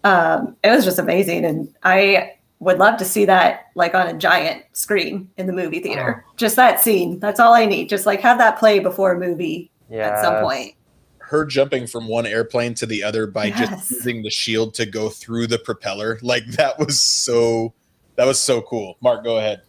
[0.05, 1.43] Um, it was just amazing.
[1.45, 5.79] And I would love to see that like on a giant screen in the movie
[5.79, 6.23] theater.
[6.37, 7.19] Just that scene.
[7.19, 7.89] That's all I need.
[7.89, 10.75] Just like have that play before a movie Yeah, at some point.
[11.17, 13.59] Her jumping from one airplane to the other by Yes.
[13.59, 17.73] just using the shield to go through the propeller, like that was so
[18.15, 18.97] that was so cool.
[19.01, 19.63] Mark, go ahead.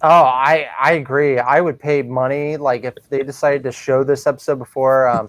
[0.00, 1.38] Oh, I I agree.
[1.38, 2.56] I would pay money.
[2.56, 5.28] Like if they decided to show this episode before um,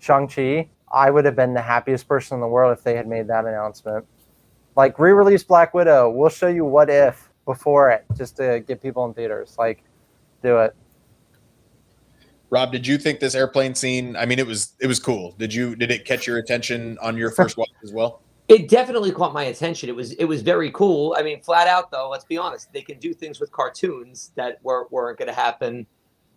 [0.00, 3.06] Shang Chi, I would have been the happiest person in the world if they had
[3.06, 4.06] made that announcement.
[4.76, 6.10] Like re-release Black Widow.
[6.10, 9.56] We'll show you what if before it, just to get people in theaters.
[9.58, 9.84] Like,
[10.42, 10.74] do it.
[12.50, 14.14] Rob, did you think this airplane scene?
[14.16, 15.34] I mean, it was it was cool.
[15.38, 18.20] Did you did it catch your attention on your first watch as well?
[18.48, 19.88] It definitely caught my attention.
[19.88, 21.14] It was it was very cool.
[21.18, 24.58] I mean, flat out though, let's be honest, they can do things with cartoons that
[24.62, 25.86] were, weren't going to happen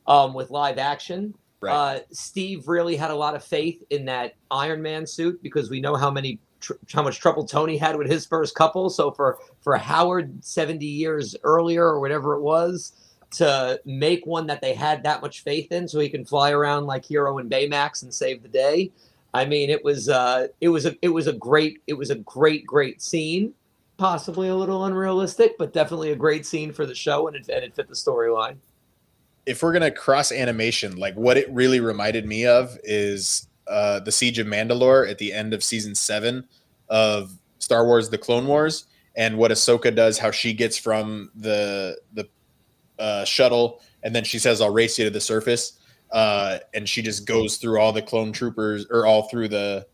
[0.07, 1.33] um, with live action.
[1.61, 1.73] Right.
[1.73, 5.81] Uh, Steve really had a lot of faith in that Iron Man suit because we
[5.81, 8.89] know how many tr- how much trouble Tony had with his first couple.
[8.89, 12.93] So for for Howard seventy years earlier or whatever it was
[13.31, 16.85] to make one that they had that much faith in, so he can fly around
[16.85, 18.91] like Hero and Baymax and save the day.
[19.33, 22.15] I mean, it was uh, it was a it was a great it was a
[22.15, 23.53] great great scene.
[23.97, 27.63] Possibly a little unrealistic, but definitely a great scene for the show, and it, and
[27.63, 28.57] it fit the storyline.
[29.45, 34.11] If we're gonna cross animation, like what it really reminded me of is uh, the
[34.11, 36.47] Siege of Mandalore at the end of season seven
[36.89, 41.97] of Star Wars: The Clone Wars, and what Ahsoka does, how she gets from the
[42.13, 42.27] the
[42.99, 45.79] uh, shuttle, and then she says, "I'll race you to the surface."
[46.11, 49.85] uh, and she just goes through all the clone troopers or all through the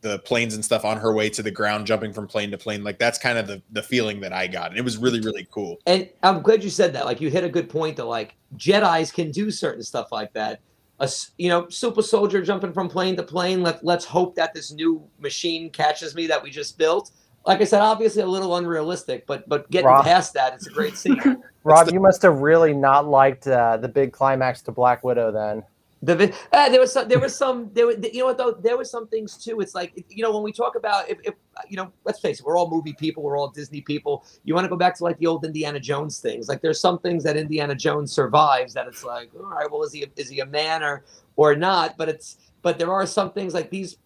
[0.00, 2.84] the planes and stuff on her way to the ground, jumping from plane to plane.
[2.84, 5.46] Like that's kind of the the feeling that I got, and it was really really
[5.50, 5.78] cool.
[5.86, 7.04] And I'm glad you said that.
[7.04, 10.60] Like you hit a good point that like Jedi's can do certain stuff like that.
[11.00, 13.62] A you know super soldier jumping from plane to plane.
[13.62, 17.10] Let let's hope that this new machine catches me that we just built.
[17.46, 20.04] Like I said, obviously a little unrealistic, but but getting Rob.
[20.04, 21.42] past that, it's a great scene.
[21.64, 25.32] Rob, the, you must have really not liked uh, the big climax to Black Widow
[25.32, 25.62] then.
[26.00, 28.76] The, uh, there was some, there was some, there was, you know what though, there
[28.76, 29.60] were some things too.
[29.60, 31.34] It's like, you know, when we talk about, if, if
[31.68, 34.24] you know, let's face it, we're all movie people, we're all Disney people.
[34.44, 36.48] You want to go back to like the old Indiana Jones things.
[36.48, 39.92] Like there's some things that Indiana Jones survives that it's like, all right, well, is
[39.92, 41.96] he, is he a man or, or not?
[41.96, 43.96] But it's, but there are some things like these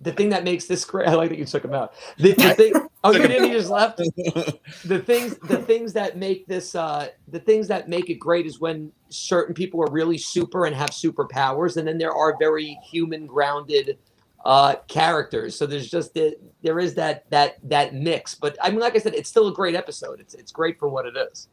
[0.00, 1.08] the thing that makes this great.
[1.08, 1.92] I like that you took him out.
[2.18, 2.87] The, the thing.
[3.04, 3.50] Oh, you didn't.
[3.50, 4.00] You just left.
[4.84, 5.36] The things.
[5.38, 6.74] The things that make this.
[6.74, 10.74] Uh, the things that make it great is when certain people are really super and
[10.74, 13.98] have superpowers, and then there are very human grounded
[14.44, 15.56] uh, characters.
[15.56, 18.34] So there's just the, there is that that that mix.
[18.34, 20.20] But I mean, like I said, it's still a great episode.
[20.20, 21.48] It's it's great for what it is.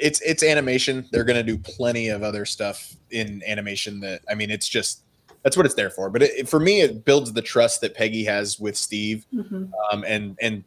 [0.00, 1.06] It's it's animation.
[1.10, 4.00] They're gonna do plenty of other stuff in animation.
[4.00, 5.02] That I mean, it's just
[5.42, 6.10] that's what it's there for.
[6.10, 9.66] But it, for me, it builds the trust that Peggy has with Steve, mm-hmm.
[9.90, 10.64] um, and and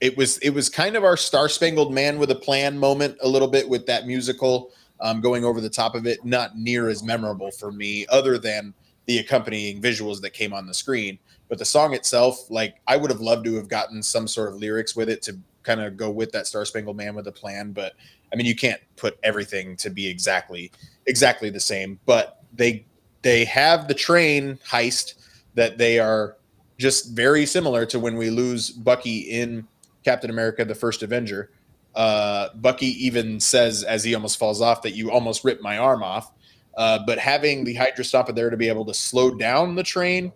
[0.00, 3.28] it was it was kind of our Star Spangled Man with a Plan moment a
[3.28, 6.24] little bit with that musical um, going over the top of it.
[6.24, 8.74] Not near as memorable for me, other than
[9.06, 11.18] the accompanying visuals that came on the screen.
[11.48, 14.56] But the song itself, like I would have loved to have gotten some sort of
[14.56, 17.72] lyrics with it to kind of go with that Star Spangled Man with a Plan.
[17.72, 17.92] But
[18.32, 20.72] I mean, you can't put everything to be exactly
[21.06, 22.00] exactly the same.
[22.06, 22.86] But they
[23.20, 25.14] they have the train heist
[25.54, 26.36] that they are
[26.78, 29.66] just very similar to when we lose Bucky in
[30.04, 31.50] Captain America: The First Avenger.
[31.94, 36.02] Uh, Bucky even says as he almost falls off that you almost ripped my arm
[36.02, 36.32] off.
[36.76, 40.32] Uh, but having the Hydra Stomper there to be able to slow down the train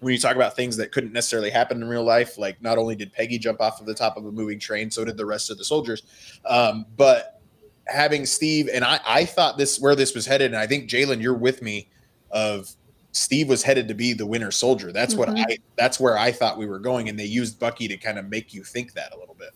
[0.00, 2.96] when you talk about things that couldn't necessarily happen in real life, like not only
[2.96, 5.50] did Peggy jump off of the top of a moving train, so did the rest
[5.50, 6.02] of the soldiers.
[6.46, 7.40] Um, but
[7.86, 11.20] having Steve and I, I thought this where this was headed, and I think Jalen,
[11.20, 11.88] you're with me
[12.30, 12.70] of
[13.12, 14.92] Steve was headed to be the winter soldier.
[14.92, 15.32] That's mm-hmm.
[15.32, 18.18] what I that's where I thought we were going and they used Bucky to kind
[18.18, 19.50] of make you think that a little bit.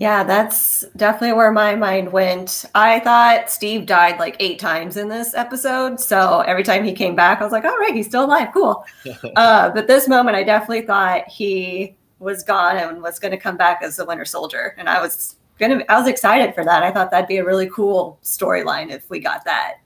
[0.00, 2.64] Yeah, that's definitely where my mind went.
[2.74, 6.00] I thought Steve died like eight times in this episode.
[6.00, 8.48] So every time he came back, I was like, all right, he's still alive.
[8.54, 8.82] Cool.
[9.36, 13.58] uh, but this moment, I definitely thought he was gone and was going to come
[13.58, 14.74] back as the winter soldier.
[14.78, 16.82] And I was going to, I was excited for that.
[16.82, 19.80] I thought that'd be a really cool storyline if we got that.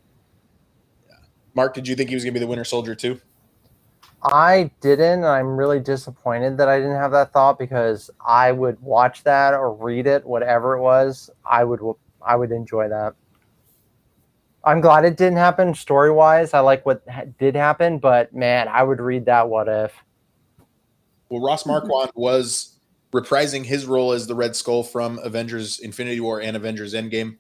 [1.54, 3.20] Mark, did you think he was going to be the Winter Soldier too?
[4.22, 5.24] I didn't.
[5.24, 9.74] I'm really disappointed that I didn't have that thought because I would watch that or
[9.74, 11.30] read it, whatever it was.
[11.44, 11.80] I would.
[12.26, 13.14] I would enjoy that.
[14.64, 16.54] I'm glad it didn't happen story wise.
[16.54, 17.02] I like what
[17.38, 19.48] did happen, but man, I would read that.
[19.48, 19.92] What if?
[21.28, 22.78] Well, Ross Marquand was
[23.12, 27.36] reprising his role as the Red Skull from Avengers: Infinity War and Avengers: Endgame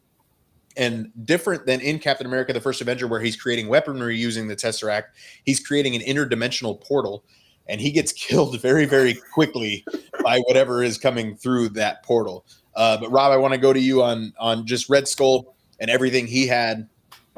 [0.76, 4.56] and different than in Captain America: The First Avenger, where he's creating weaponry using the
[4.56, 5.04] Tesseract,
[5.44, 7.24] he's creating an interdimensional portal,
[7.68, 9.84] and he gets killed very, very quickly
[10.22, 12.44] by whatever is coming through that portal.
[12.74, 15.90] Uh, but Rob, I want to go to you on on just Red Skull and
[15.90, 16.88] everything he had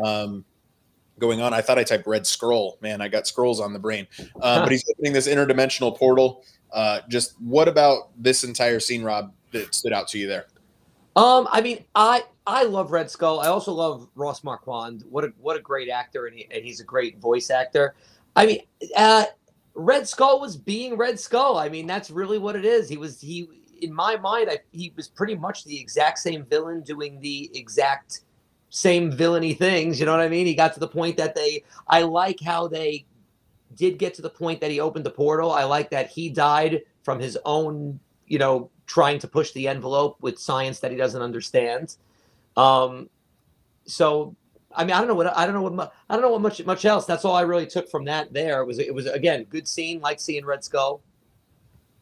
[0.03, 0.45] um,
[1.19, 1.55] going on.
[1.55, 2.79] I thought I typed Red Scroll.
[2.81, 4.07] Man, I got scrolls on the brain.
[4.41, 6.45] Uh, but he's opening this interdimensional portal.
[6.73, 10.47] Uh, just what about this entire scene, Rob, that stood out to you there?
[11.17, 13.41] Um, I mean, I I love Red Skull.
[13.41, 15.03] I also love Ross Marquand.
[15.09, 17.95] What a what a great actor, and, he, and he's a great voice actor.
[18.37, 18.61] I mean,
[18.95, 19.25] uh,
[19.75, 21.57] Red Skull was being Red Skull.
[21.57, 22.89] I mean, that's really what it is.
[22.89, 23.49] He was he
[23.81, 24.51] in my mind.
[24.51, 28.21] I, he was pretty much the exact same villain doing the exact
[28.69, 29.99] same villainy things.
[29.99, 30.47] You know what I mean?
[30.47, 31.65] He got to the point that they.
[31.89, 33.07] I like how they
[33.75, 35.51] did get to the point that he opened the portal.
[35.51, 40.17] I like that he died from his own, you know, trying to push the envelope
[40.21, 41.97] with science that he doesn't understand.
[42.57, 43.11] Um,
[43.85, 44.35] so
[44.77, 46.65] I mean, I don't know what I don't know what I don't know what much
[46.65, 47.07] much else.
[47.07, 48.33] That's all I really took from that.
[48.33, 51.01] There it was it was again good scene, like seeing Red Skull.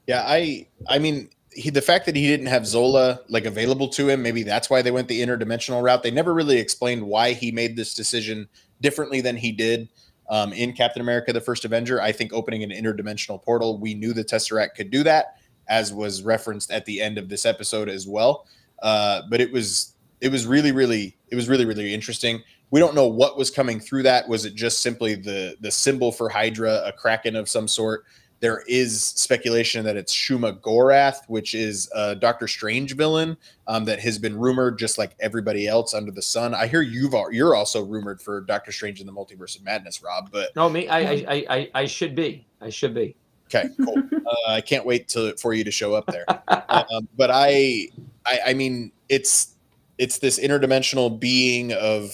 [0.07, 4.09] Yeah, I I mean he the fact that he didn't have Zola like available to
[4.09, 6.03] him, maybe that's why they went the interdimensional route.
[6.03, 8.49] They never really explained why he made this decision
[8.81, 9.89] differently than he did
[10.29, 12.01] um, in Captain America: The First Avenger.
[12.03, 15.37] I think opening an interdimensional portal, we knew the Tesseract could do that,
[15.69, 18.47] as was referenced at the end of this episode as well.
[18.83, 22.43] Uh, but it was it was really really it was really really interesting
[22.75, 24.29] we don't know what was coming through that.
[24.29, 28.05] Was it just simply the the symbol for Hydra, a kraken of some sort?
[28.41, 33.37] There is speculation that it's Shuma-Gorath, which is a Doctor Strange villain
[33.69, 36.53] um, that has been rumored, just like everybody else under the sun.
[36.53, 40.31] I hear you've you're also rumored for Doctor Strange in the Multiverse of Madness, Rob.
[40.33, 42.45] But no, me, I I, I, I should be.
[42.61, 43.15] I should be.
[43.55, 44.03] Okay, cool.
[44.27, 46.25] uh, I can't wait to for you to show up there.
[46.49, 47.89] um, but I,
[48.27, 49.55] I, I mean, it's
[49.99, 52.13] it's this interdimensional being of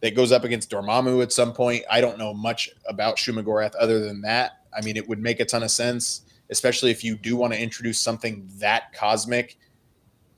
[0.00, 1.84] that goes up against Dormammu at some point.
[1.90, 4.62] I don't know much about Shuma-Gorath other than that.
[4.76, 7.60] I mean, it would make a ton of sense, especially if you do want to
[7.60, 9.56] introduce something that cosmic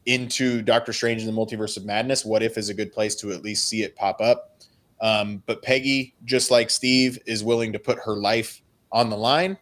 [0.07, 2.25] into Doctor Strange in the Multiverse of Madness.
[2.25, 4.53] What if is a good place to at least see it pop up?
[5.01, 9.59] Um, but Peggy, just like Steve, is willing to put her life on the line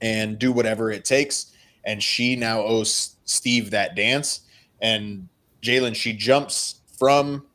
[0.00, 1.52] and do whatever it takes.
[1.84, 4.40] And she now owes Steve that dance.
[4.80, 5.28] And
[5.62, 7.46] Jalen, she jumps from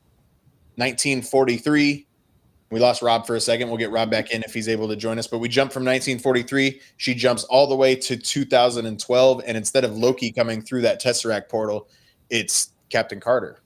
[0.75, 2.07] 1943.
[2.71, 3.67] We lost Rob for a second.
[3.67, 5.27] We'll get Rob back in if he's able to join us.
[5.27, 6.81] But we jump from 1943.
[6.97, 9.43] She jumps all the way to 2012.
[9.45, 11.87] And instead of Loki coming through that Tesseract portal,
[12.31, 13.59] it's Captain Carter.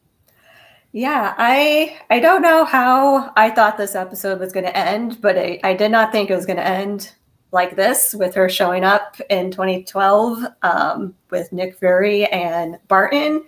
[0.91, 5.37] Yeah, I I don't know how I thought this episode was going to end, but
[5.37, 7.13] I, I did not think it was going to end
[7.51, 13.43] like this with her showing up in 2012 um, with Nick Fury and Barton.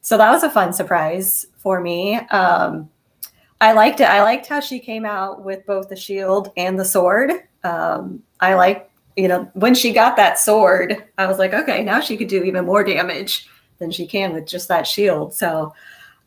[0.00, 2.16] So that was a fun surprise for me.
[2.16, 2.90] Um,
[3.60, 4.04] I liked it.
[4.04, 7.32] I liked how she came out with both the shield and the sword.
[7.62, 12.00] Um, I like, you know, when she got that sword, I was like, okay, now
[12.00, 15.32] she could do even more damage than she can with just that shield.
[15.34, 15.72] So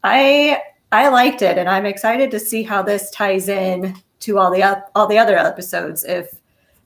[0.04, 0.62] I
[0.92, 4.84] I liked it, and I'm excited to see how this ties in to all the
[4.96, 6.04] all the other episodes.
[6.06, 6.34] If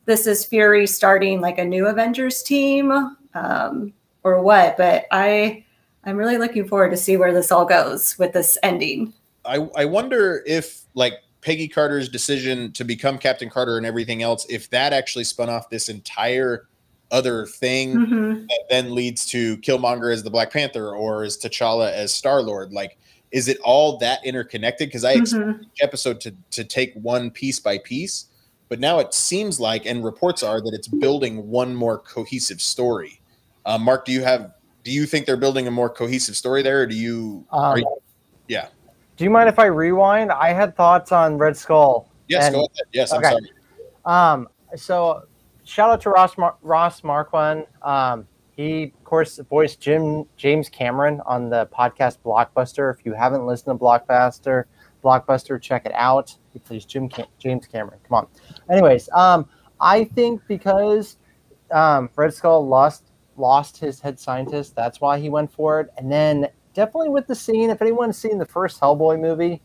[0.06, 2.92] this is Fury starting like a new Avengers team,
[3.34, 3.94] um,
[4.24, 5.66] or what, but I
[6.04, 9.14] I'm really looking forward to see where this all goes with this ending.
[9.46, 14.46] I, I wonder if like Peggy Carter's decision to become Captain Carter and everything else,
[14.50, 16.68] if that actually spun off this entire
[17.12, 18.34] other thing mm-hmm.
[18.48, 22.72] that then leads to Killmonger as the Black Panther or as T'Challa as Star Lord.
[22.72, 22.98] Like,
[23.32, 24.88] is it all that interconnected?
[24.88, 25.64] Because I mm-hmm.
[25.64, 28.28] each episode to to take one piece by piece,
[28.72, 33.20] but now it seems like, and reports are that it's building one more cohesive story.
[33.66, 34.54] Uh, Mark, do you have
[34.86, 37.46] do you think they're building a more cohesive story there, or do you?
[37.52, 37.98] Um, you
[38.48, 38.70] yeah.
[39.18, 40.32] Do you mind if I rewind?
[40.32, 42.10] I had thoughts on Red Skull.
[42.30, 42.88] Yes, and, go ahead.
[42.94, 43.28] Yes, okay.
[43.28, 43.52] I'm sorry.
[44.06, 44.48] Um,
[44.78, 45.24] so
[45.66, 47.66] shout out to Ross Mar- Ross Marquand.
[47.82, 52.98] Um, he, of course, voiced Jim James Cameron on the podcast Blockbuster.
[52.98, 54.64] If you haven't listened to Blockbuster,
[55.04, 56.36] Blockbuster, check it out.
[56.54, 58.00] He plays Jim Cam- James Cameron.
[58.08, 58.28] Come on.
[58.72, 59.48] Anyways, um,
[59.80, 61.18] I think because
[61.72, 63.04] um, Red Skull lost
[63.38, 64.76] lost his head scientist.
[64.76, 65.90] That's why he went for it.
[65.98, 69.62] And then definitely with the scene, if anyone's seen the first Hellboy movie,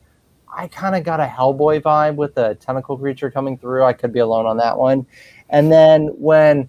[0.48, 3.84] I kind of got a Hellboy vibe with the tentacle creature coming through.
[3.84, 5.06] I could be alone on that one.
[5.50, 6.68] And then when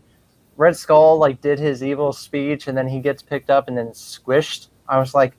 [0.58, 3.88] Red Skull like did his evil speech and then he gets picked up and then
[3.90, 5.34] squished, I was like,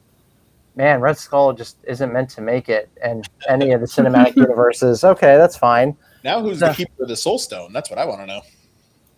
[0.76, 5.05] man, Red Skull just isn't meant to make it and any of the cinematic universes.
[5.05, 5.96] Okay, that's fine.
[6.24, 7.72] Now who's so, the keeper of the Soul Stone?
[7.72, 8.42] That's what I want to know.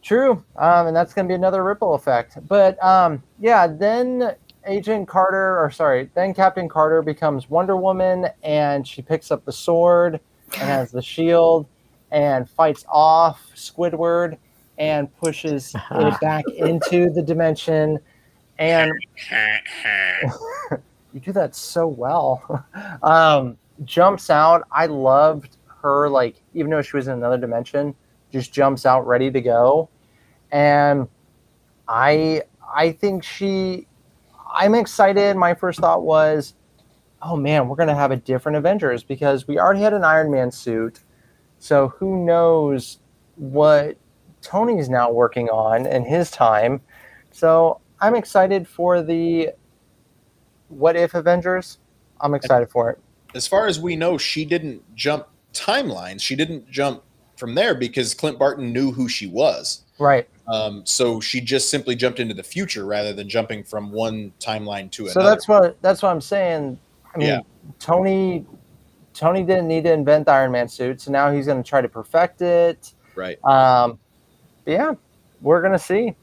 [0.03, 2.39] True, um, and that's going to be another ripple effect.
[2.49, 4.35] But um, yeah, then
[4.67, 9.53] Agent Carter, or sorry, then Captain Carter becomes Wonder Woman, and she picks up the
[9.53, 10.21] sword
[10.55, 11.67] and has the shield
[12.11, 14.37] and fights off Squidward
[14.79, 17.99] and pushes it back into the dimension.
[18.59, 18.93] And
[21.13, 22.65] you do that so well.
[23.03, 24.67] um, jumps out.
[24.71, 27.95] I loved her, like, even though she was in another dimension,
[28.31, 29.89] just jumps out ready to go.
[30.53, 31.09] And
[31.89, 32.43] I
[32.75, 33.87] I think she
[34.53, 35.37] I'm excited.
[35.37, 36.55] My first thought was,
[37.23, 40.51] oh man, we're gonna have a different Avengers because we already had an Iron Man
[40.51, 41.01] suit.
[41.59, 42.99] So who knows
[43.37, 43.97] what
[44.43, 46.81] Tony's now working on in his time.
[47.31, 49.51] So I'm excited for the
[50.69, 51.79] what if Avengers.
[52.21, 52.99] I'm excited for it.
[53.35, 56.21] As far as we know, she didn't jump timelines.
[56.21, 57.03] She didn't jump
[57.37, 59.83] from there because Clint Barton knew who she was.
[59.99, 60.29] Right.
[60.49, 64.91] Um, so she just simply jumped into the future rather than jumping from one timeline
[64.93, 65.21] to another.
[65.21, 66.79] So that's what that's what I'm saying.
[67.15, 67.41] I mean, Yeah.
[67.79, 68.47] Tony
[69.15, 71.81] Tony didn't need to invent the Iron Man suit, so now he's going to try
[71.81, 72.95] to perfect it.
[73.15, 73.43] right.
[73.45, 73.99] Um,
[74.65, 74.93] but yeah,
[75.41, 76.15] we're going to see.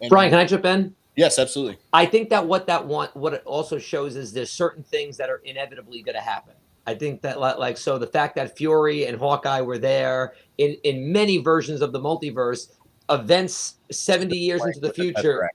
[0.00, 0.94] And- Brian, can I jump in?
[1.16, 1.78] Yes, absolutely.
[1.92, 5.30] I think that what that want what it also shows is there's certain things that
[5.30, 6.54] are inevitably going to happen.
[6.86, 11.10] I think that like so the fact that Fury and Hawkeye were there in in
[11.12, 12.68] many versions of the multiverse,
[13.10, 15.50] events 70 years into the future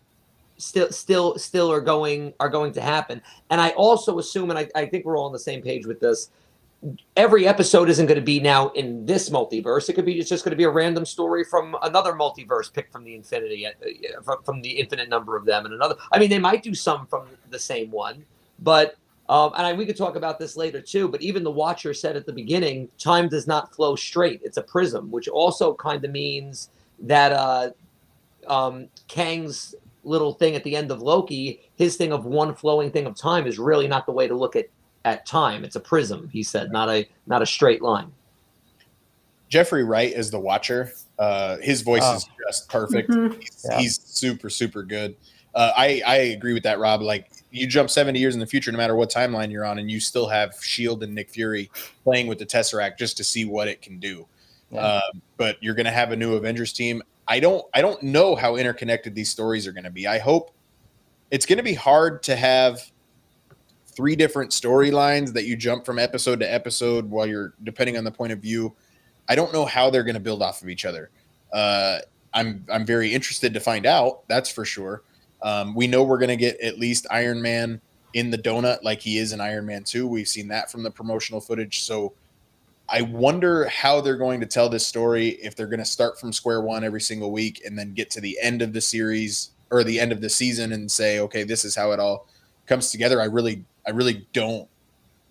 [0.59, 3.21] still still still are going are going to happen.
[3.49, 5.99] And I also assume and I, I think we're all on the same page with
[5.99, 6.29] this.
[7.17, 9.89] Every episode isn't going to be now in this multiverse.
[9.89, 12.91] It could be it's just going to be a random story from another multiverse picked
[12.91, 13.71] from the infinity uh,
[14.43, 15.95] from the infinite number of them and another.
[16.11, 18.25] I mean, they might do some from the same one,
[18.59, 18.95] but
[19.29, 21.07] um, and I, we could talk about this later too.
[21.07, 24.63] But even the Watcher said at the beginning, time does not flow straight; it's a
[24.63, 26.69] prism, which also kind of means
[27.03, 27.69] that uh,
[28.47, 33.05] um, Kang's little thing at the end of Loki, his thing of one flowing thing
[33.05, 34.65] of time, is really not the way to look at
[35.05, 35.63] at time.
[35.63, 38.11] It's a prism, he said, not a not a straight line.
[39.47, 40.91] Jeffrey Wright is the Watcher.
[41.17, 42.15] Uh, his voice Oh.
[42.15, 43.09] is just perfect.
[43.09, 43.39] Mhm.
[43.39, 43.79] He's, Yeah.
[43.79, 45.15] he's super, super good.
[45.55, 47.01] Uh, I I agree with that, Rob.
[47.01, 49.89] Like you jump seventy years in the future, no matter what timeline you're on, and
[49.89, 51.69] you still have Shield and Nick Fury
[52.03, 54.27] playing with the Tesseract just to see what it can do.
[54.71, 54.81] Yeah.
[54.81, 57.01] Um, but you're going to have a new Avengers team.
[57.27, 60.07] I don't I don't know how interconnected these stories are going to be.
[60.07, 60.51] I hope
[61.31, 62.81] it's going to be hard to have
[63.85, 68.11] three different storylines that you jump from episode to episode while you're depending on the
[68.11, 68.73] point of view.
[69.27, 71.11] I don't know how they're going to build off of each other.
[71.53, 71.99] Uh,
[72.33, 74.27] I'm I'm very interested to find out.
[74.27, 75.03] That's for sure.
[75.41, 77.81] Um, we know we're going to get at least Iron Man
[78.13, 80.07] in the donut like he is in Iron Man 2.
[80.07, 81.83] We've seen that from the promotional footage.
[81.83, 82.13] So
[82.89, 86.33] I wonder how they're going to tell this story if they're going to start from
[86.33, 89.83] square one every single week and then get to the end of the series or
[89.83, 92.27] the end of the season and say, okay, this is how it all
[92.65, 93.21] comes together.
[93.21, 94.67] I really, I really don't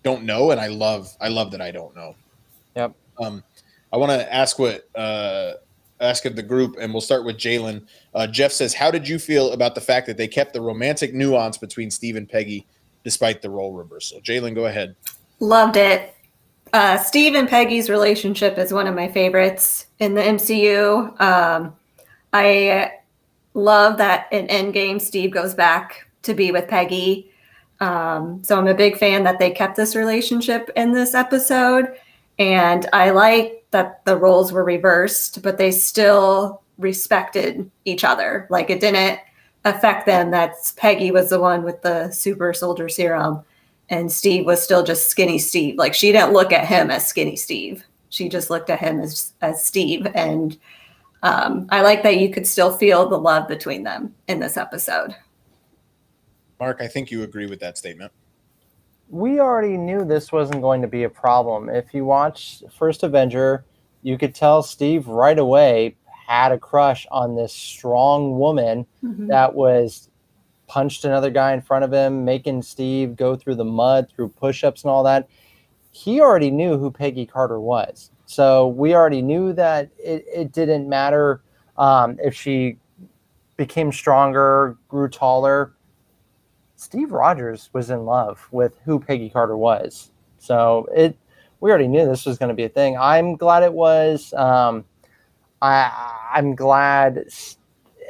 [0.01, 2.15] don't know, and I love, I love that I don't know.
[2.75, 2.95] Yep.
[3.21, 3.43] Um,
[3.91, 5.53] I want to ask what uh,
[6.01, 7.85] ask of the group, and we'll start with Jalen.
[8.13, 11.13] Uh, Jeff says, "How did you feel about the fact that they kept the romantic
[11.13, 12.65] nuance between Steve and Peggy
[13.03, 14.95] despite the role reversal?" Jalen, go ahead.
[15.39, 16.13] Loved it.
[16.73, 21.19] Uh, Steve and Peggy's relationship is one of my favorites in the MCU.
[21.19, 21.75] Um,
[22.31, 22.91] I
[23.53, 27.31] love that in Endgame, Steve goes back to be with Peggy.
[27.79, 31.95] Um, so I'm a big fan that they kept this relationship in this episode.
[32.37, 38.47] And I like that the roles were reversed, but they still respected each other.
[38.49, 39.19] Like it didn't
[39.65, 43.43] affect them that Peggy was the one with the super soldier serum
[43.89, 45.75] and Steve was still just skinny Steve.
[45.77, 47.83] Like she didn't look at him as skinny Steve.
[48.09, 50.07] She just looked at him as as Steve.
[50.13, 50.57] And
[51.23, 55.15] um, I like that you could still feel the love between them in this episode.
[56.59, 58.11] Mark, I think you agree with that statement.
[59.09, 61.69] We already knew this wasn't going to be a problem.
[61.69, 63.65] If you watch First Avenger,
[64.03, 65.95] you could tell Steve right away
[66.27, 68.85] had a crush on this strong woman
[69.27, 70.09] that was
[70.67, 74.63] punched another guy in front of him, making Steve go through the mud, through push
[74.63, 75.27] ups and all that.
[75.91, 78.11] He already knew who Peggy Carter was.
[78.27, 81.41] So we already knew that it, it didn't matter
[81.79, 82.77] um, if she
[83.57, 85.73] became stronger, grew taller.
[86.79, 90.11] Steve Rogers was in love with who Peggy Carter was.
[90.37, 91.17] So it
[91.59, 92.97] we already knew this was going to be a thing.
[92.97, 94.33] I'm glad it was.
[94.33, 94.85] Um,
[95.61, 97.25] I I'm glad.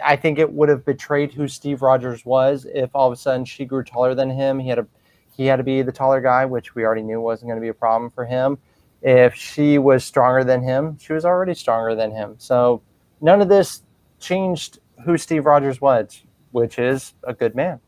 [0.05, 3.43] I think it would have betrayed who Steve Rogers was if all of a sudden
[3.43, 4.59] she grew taller than him.
[4.59, 4.87] He had a
[5.35, 7.69] he had to be the taller guy, which we already knew wasn't going to be
[7.69, 8.59] a problem for him.
[9.01, 12.35] If she was stronger than him, she was already stronger than him.
[12.37, 12.83] So
[13.19, 13.81] none of this
[14.19, 17.79] changed who Steve Rogers was, which is a good man.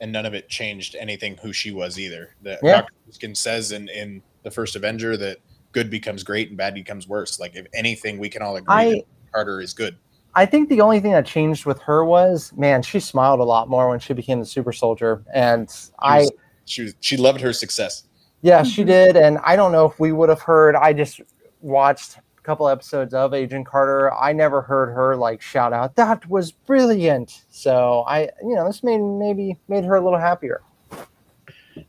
[0.00, 2.34] And none of it changed anything who she was either.
[2.42, 2.82] That Yeah.
[2.82, 2.92] Dr.
[3.08, 5.38] Erskine says in, in the first Avenger that
[5.72, 7.38] good becomes great and bad becomes worse.
[7.40, 9.96] Like if anything, we can all agree I- that Carter is good.
[10.36, 13.68] I think the only thing that changed with her was, man, she smiled a lot
[13.68, 16.32] more when she became the super soldier, and She I, was-
[16.64, 18.02] she was, she loved her success.
[18.42, 18.86] yeah, she Mhm.
[18.86, 20.74] did, and I don't know if we would have heard.
[20.74, 21.20] I just
[21.60, 26.52] watched couple episodes of Agent Carter, I never heard her like shout out, "That was
[26.52, 30.62] brilliant." So I, you know, this made maybe made her a little happier.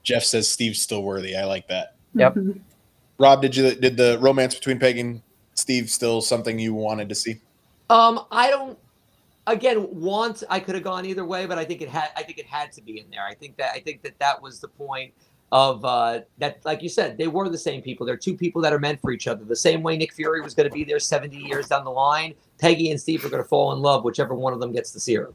[0.01, 1.35] Jeff says Steve's still worthy.
[1.35, 1.95] I like that.
[2.15, 2.35] Yep.
[2.35, 2.59] Mhm.
[3.17, 5.21] Rob, did you did the romance between Peggy and
[5.53, 7.39] Steve still something you wanted to see?
[7.89, 8.79] Um, I don't.
[9.47, 12.09] Again, want I could have gone either way, but I think it had.
[12.15, 13.25] I think it had to be in there.
[13.25, 13.71] I think that.
[13.73, 15.13] I think that that was the point
[15.51, 16.63] of uh, that.
[16.65, 18.05] Like you said, they were the same people.
[18.05, 19.43] They're two people that are meant for each other.
[19.43, 22.33] The same way Nick Fury was going to be there seventy years down the line.
[22.59, 24.99] Peggy and Steve are going to fall in love, whichever one of them gets the
[24.99, 25.33] serum.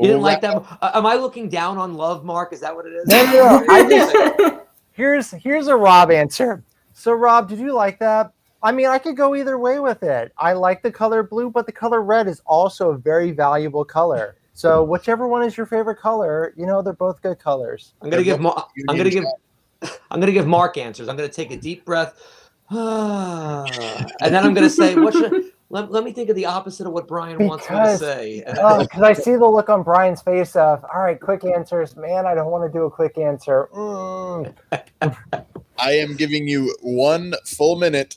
[0.00, 0.64] You didn't like that?
[0.80, 2.52] Uh, am I looking down on love, Mark?
[2.52, 3.08] Is that what it is?
[3.08, 3.66] No, no, no.
[3.68, 6.62] I just here's here's a Rob answer.
[6.92, 8.32] So Rob, did you like that?
[8.62, 10.32] I mean, I could go either way with it.
[10.36, 14.36] I like the color blue, but the color red is also a very valuable color.
[14.58, 17.94] So whichever one is your favorite color, you know, they're both good colors.
[18.02, 18.40] I'm gonna give.
[18.40, 19.24] Mar- I'm gonna give.
[20.10, 21.08] I'm gonna give Mark answers.
[21.08, 22.20] I'm gonna take a deep breath,
[22.68, 23.68] and
[24.20, 27.06] then I'm gonna say, "What should?" Let, let me think of the opposite of what
[27.06, 28.42] Brian wants me to say.
[28.58, 31.94] Oh, because I see the look on Brian's face of, all right, quick answers.
[31.94, 33.68] Man, I don't want to do a quick answer.
[33.74, 34.54] Mm.
[35.78, 38.16] I am giving you one full minute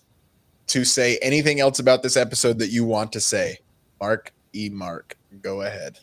[0.67, 3.59] to say anything else about this episode that you want to say.
[3.99, 4.69] Mark E.
[4.69, 5.99] Mark, go ahead.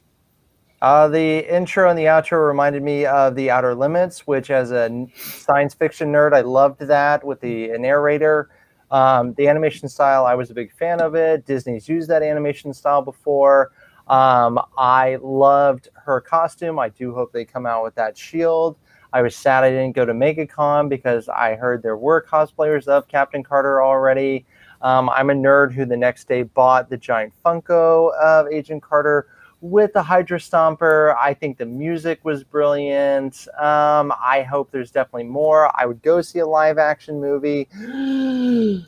[0.81, 5.07] Uh, the intro and the outro reminded me of The Outer Limits, which, as a
[5.17, 8.51] science fiction nerd, I loved that with the narrator.
[8.91, 11.45] Um, the animation style, I was a big fan of it.
[11.47, 13.73] Disney's used that animation style before.
[14.07, 16.79] Um, I loved her costume.
[16.79, 18.77] I do hope they come out with that shield.
[19.13, 23.09] I was sad I didn't go to MegaCon because I heard there were cosplayers of
[23.09, 24.47] Captain Carter already.
[24.81, 29.27] Um, I'm a nerd who the next day bought the giant Funko of Agent Carter
[29.61, 31.17] with the Hydra Stomper.
[31.19, 33.49] I think the music was brilliant.
[33.59, 35.71] Um, I hope there's definitely more.
[35.81, 37.69] I would go see a live action movie.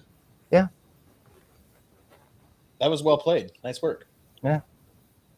[0.52, 0.66] Yeah.
[2.80, 3.52] That was well played.
[3.62, 4.06] Nice work.
[4.42, 4.60] Yeah.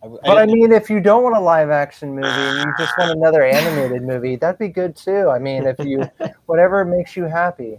[0.03, 2.75] I, w- But I mean, if you don't want a live action movie and you
[2.79, 5.29] just want another animated movie, that'd be good too.
[5.29, 6.09] I mean, if you,
[6.47, 7.79] whatever makes you happy.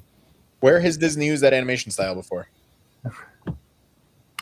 [0.60, 2.47] where has Disney used that animation style before?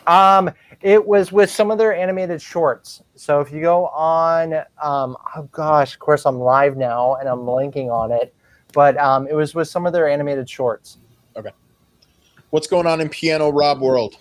[0.07, 0.49] Um,
[0.81, 3.03] it was with some of their animated shorts.
[3.15, 7.39] So if you go on, um, oh gosh, of course I'm live now and I'm
[7.39, 8.33] blanking on it,
[8.73, 10.97] but um, it was with some of their animated shorts.
[11.35, 11.51] Okay.
[12.49, 14.15] What's going on in Piano Rob World?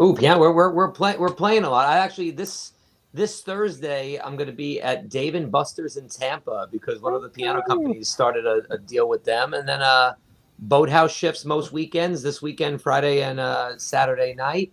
[0.00, 1.88] Ooh, yeah, we're we're we're playing we're playing a lot.
[1.88, 2.72] I actually this
[3.12, 7.22] this Thursday I'm going to be at Dave and Buster's in Tampa because one of
[7.22, 10.14] the piano companies started a, a deal with them, and then uh,
[10.60, 12.22] Boathouse shifts most weekends.
[12.22, 14.72] This weekend, Friday and uh, Saturday night,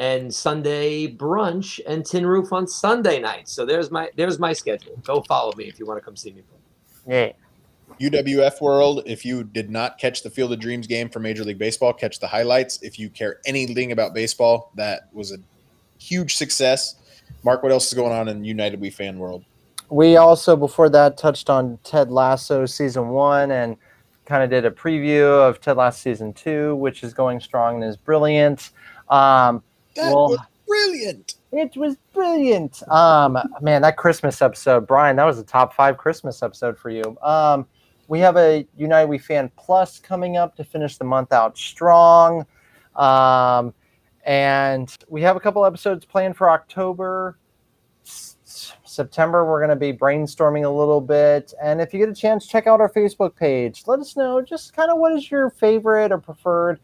[0.00, 3.48] and Sunday brunch and Tin Roof on Sunday night.
[3.48, 4.96] So there's my there's my schedule.
[5.04, 6.42] Go follow me if you want to come see me.
[7.06, 7.32] Yeah.
[8.00, 11.58] UWF World, if you did not catch the Field of Dreams game for Major League
[11.58, 12.80] Baseball, catch the highlights.
[12.80, 15.36] If you care anything about baseball, that was a
[15.98, 16.94] huge success.
[17.42, 19.44] Mark, what else is going on in United We Fan World?
[19.90, 23.76] We also, before that, touched on Ted Lasso season one and
[24.24, 27.84] kind of did a preview of Ted Lasso season two, which is going strong and
[27.84, 28.70] is brilliant.
[29.10, 29.62] Um,
[29.96, 31.34] That Well- was brilliant.
[31.52, 32.82] it was brilliant.
[32.88, 37.16] Um, man, that Christmas episode, Brian, that was a top five Christmas episode for you.
[37.22, 37.66] Um,
[38.08, 42.46] we have a United We Fan Plus coming up to finish the month out strong.
[42.96, 43.72] Um,
[44.24, 47.38] and we have a couple episodes planned for October.
[48.04, 48.36] S-
[48.84, 51.54] September, we're going to be brainstorming a little bit.
[51.62, 53.84] And if you get a chance, check out our Facebook page.
[53.86, 56.80] Let us know just kind of what is your favorite or preferred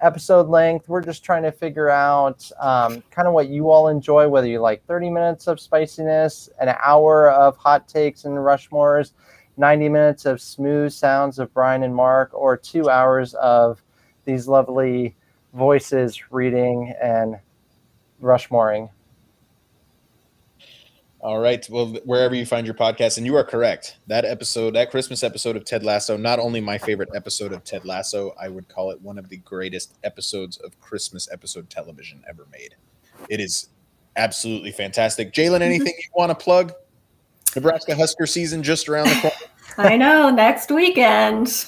[0.00, 0.88] episode length.
[0.88, 4.60] We're just trying to figure out um, kind of what you all enjoy, whether you
[4.60, 9.12] like 30 minutes of spiciness, an hour of hot takes and Rushmores,
[9.56, 13.82] 90 minutes of smooth sounds of Brian and Mark, or two hours of
[14.24, 15.16] these lovely
[15.54, 17.36] voices reading and
[18.22, 18.90] Rushmoring.
[21.20, 21.68] All right.
[21.68, 23.96] Well, wherever you find your podcast, and you are correct.
[24.06, 27.84] That episode, that Christmas episode of Ted Lasso, not only my favorite episode of Ted
[27.84, 32.46] Lasso, I would call it one of the greatest episodes of Christmas episode television ever
[32.52, 32.76] made.
[33.28, 33.68] It is
[34.16, 35.32] absolutely fantastic.
[35.32, 36.72] Jalen, anything you want to plug?
[37.56, 39.36] Nebraska Husker season just around the corner.
[39.78, 40.30] I know.
[40.30, 41.66] Next weekend.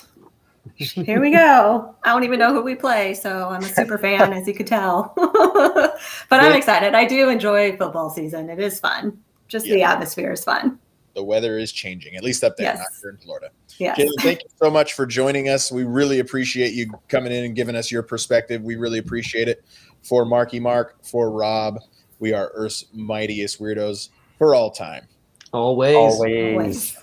[0.77, 1.95] Here we go.
[2.05, 4.67] I don't even know who we play, so I'm a super fan, as you could
[4.67, 5.13] tell.
[5.17, 5.99] but
[6.31, 6.95] I'm excited.
[6.95, 8.49] I do enjoy football season.
[8.51, 9.19] It is fun.
[9.51, 10.79] Just the atmosphere is fun.
[11.15, 12.79] The weather is changing, at least up there, Yes.
[12.79, 13.51] not here in Florida.
[13.79, 13.99] Yes.
[13.99, 15.73] Jalen, thank you so much for joining us.
[15.73, 18.63] We really appreciate you coming in and giving us your perspective.
[18.63, 19.65] We really appreciate it.
[20.03, 21.81] For Marky Mark, for Rob,
[22.21, 25.09] we are Earth's mightiest weirdos for all time.
[25.53, 25.97] Always.
[25.97, 26.53] Always.
[26.53, 26.97] Always.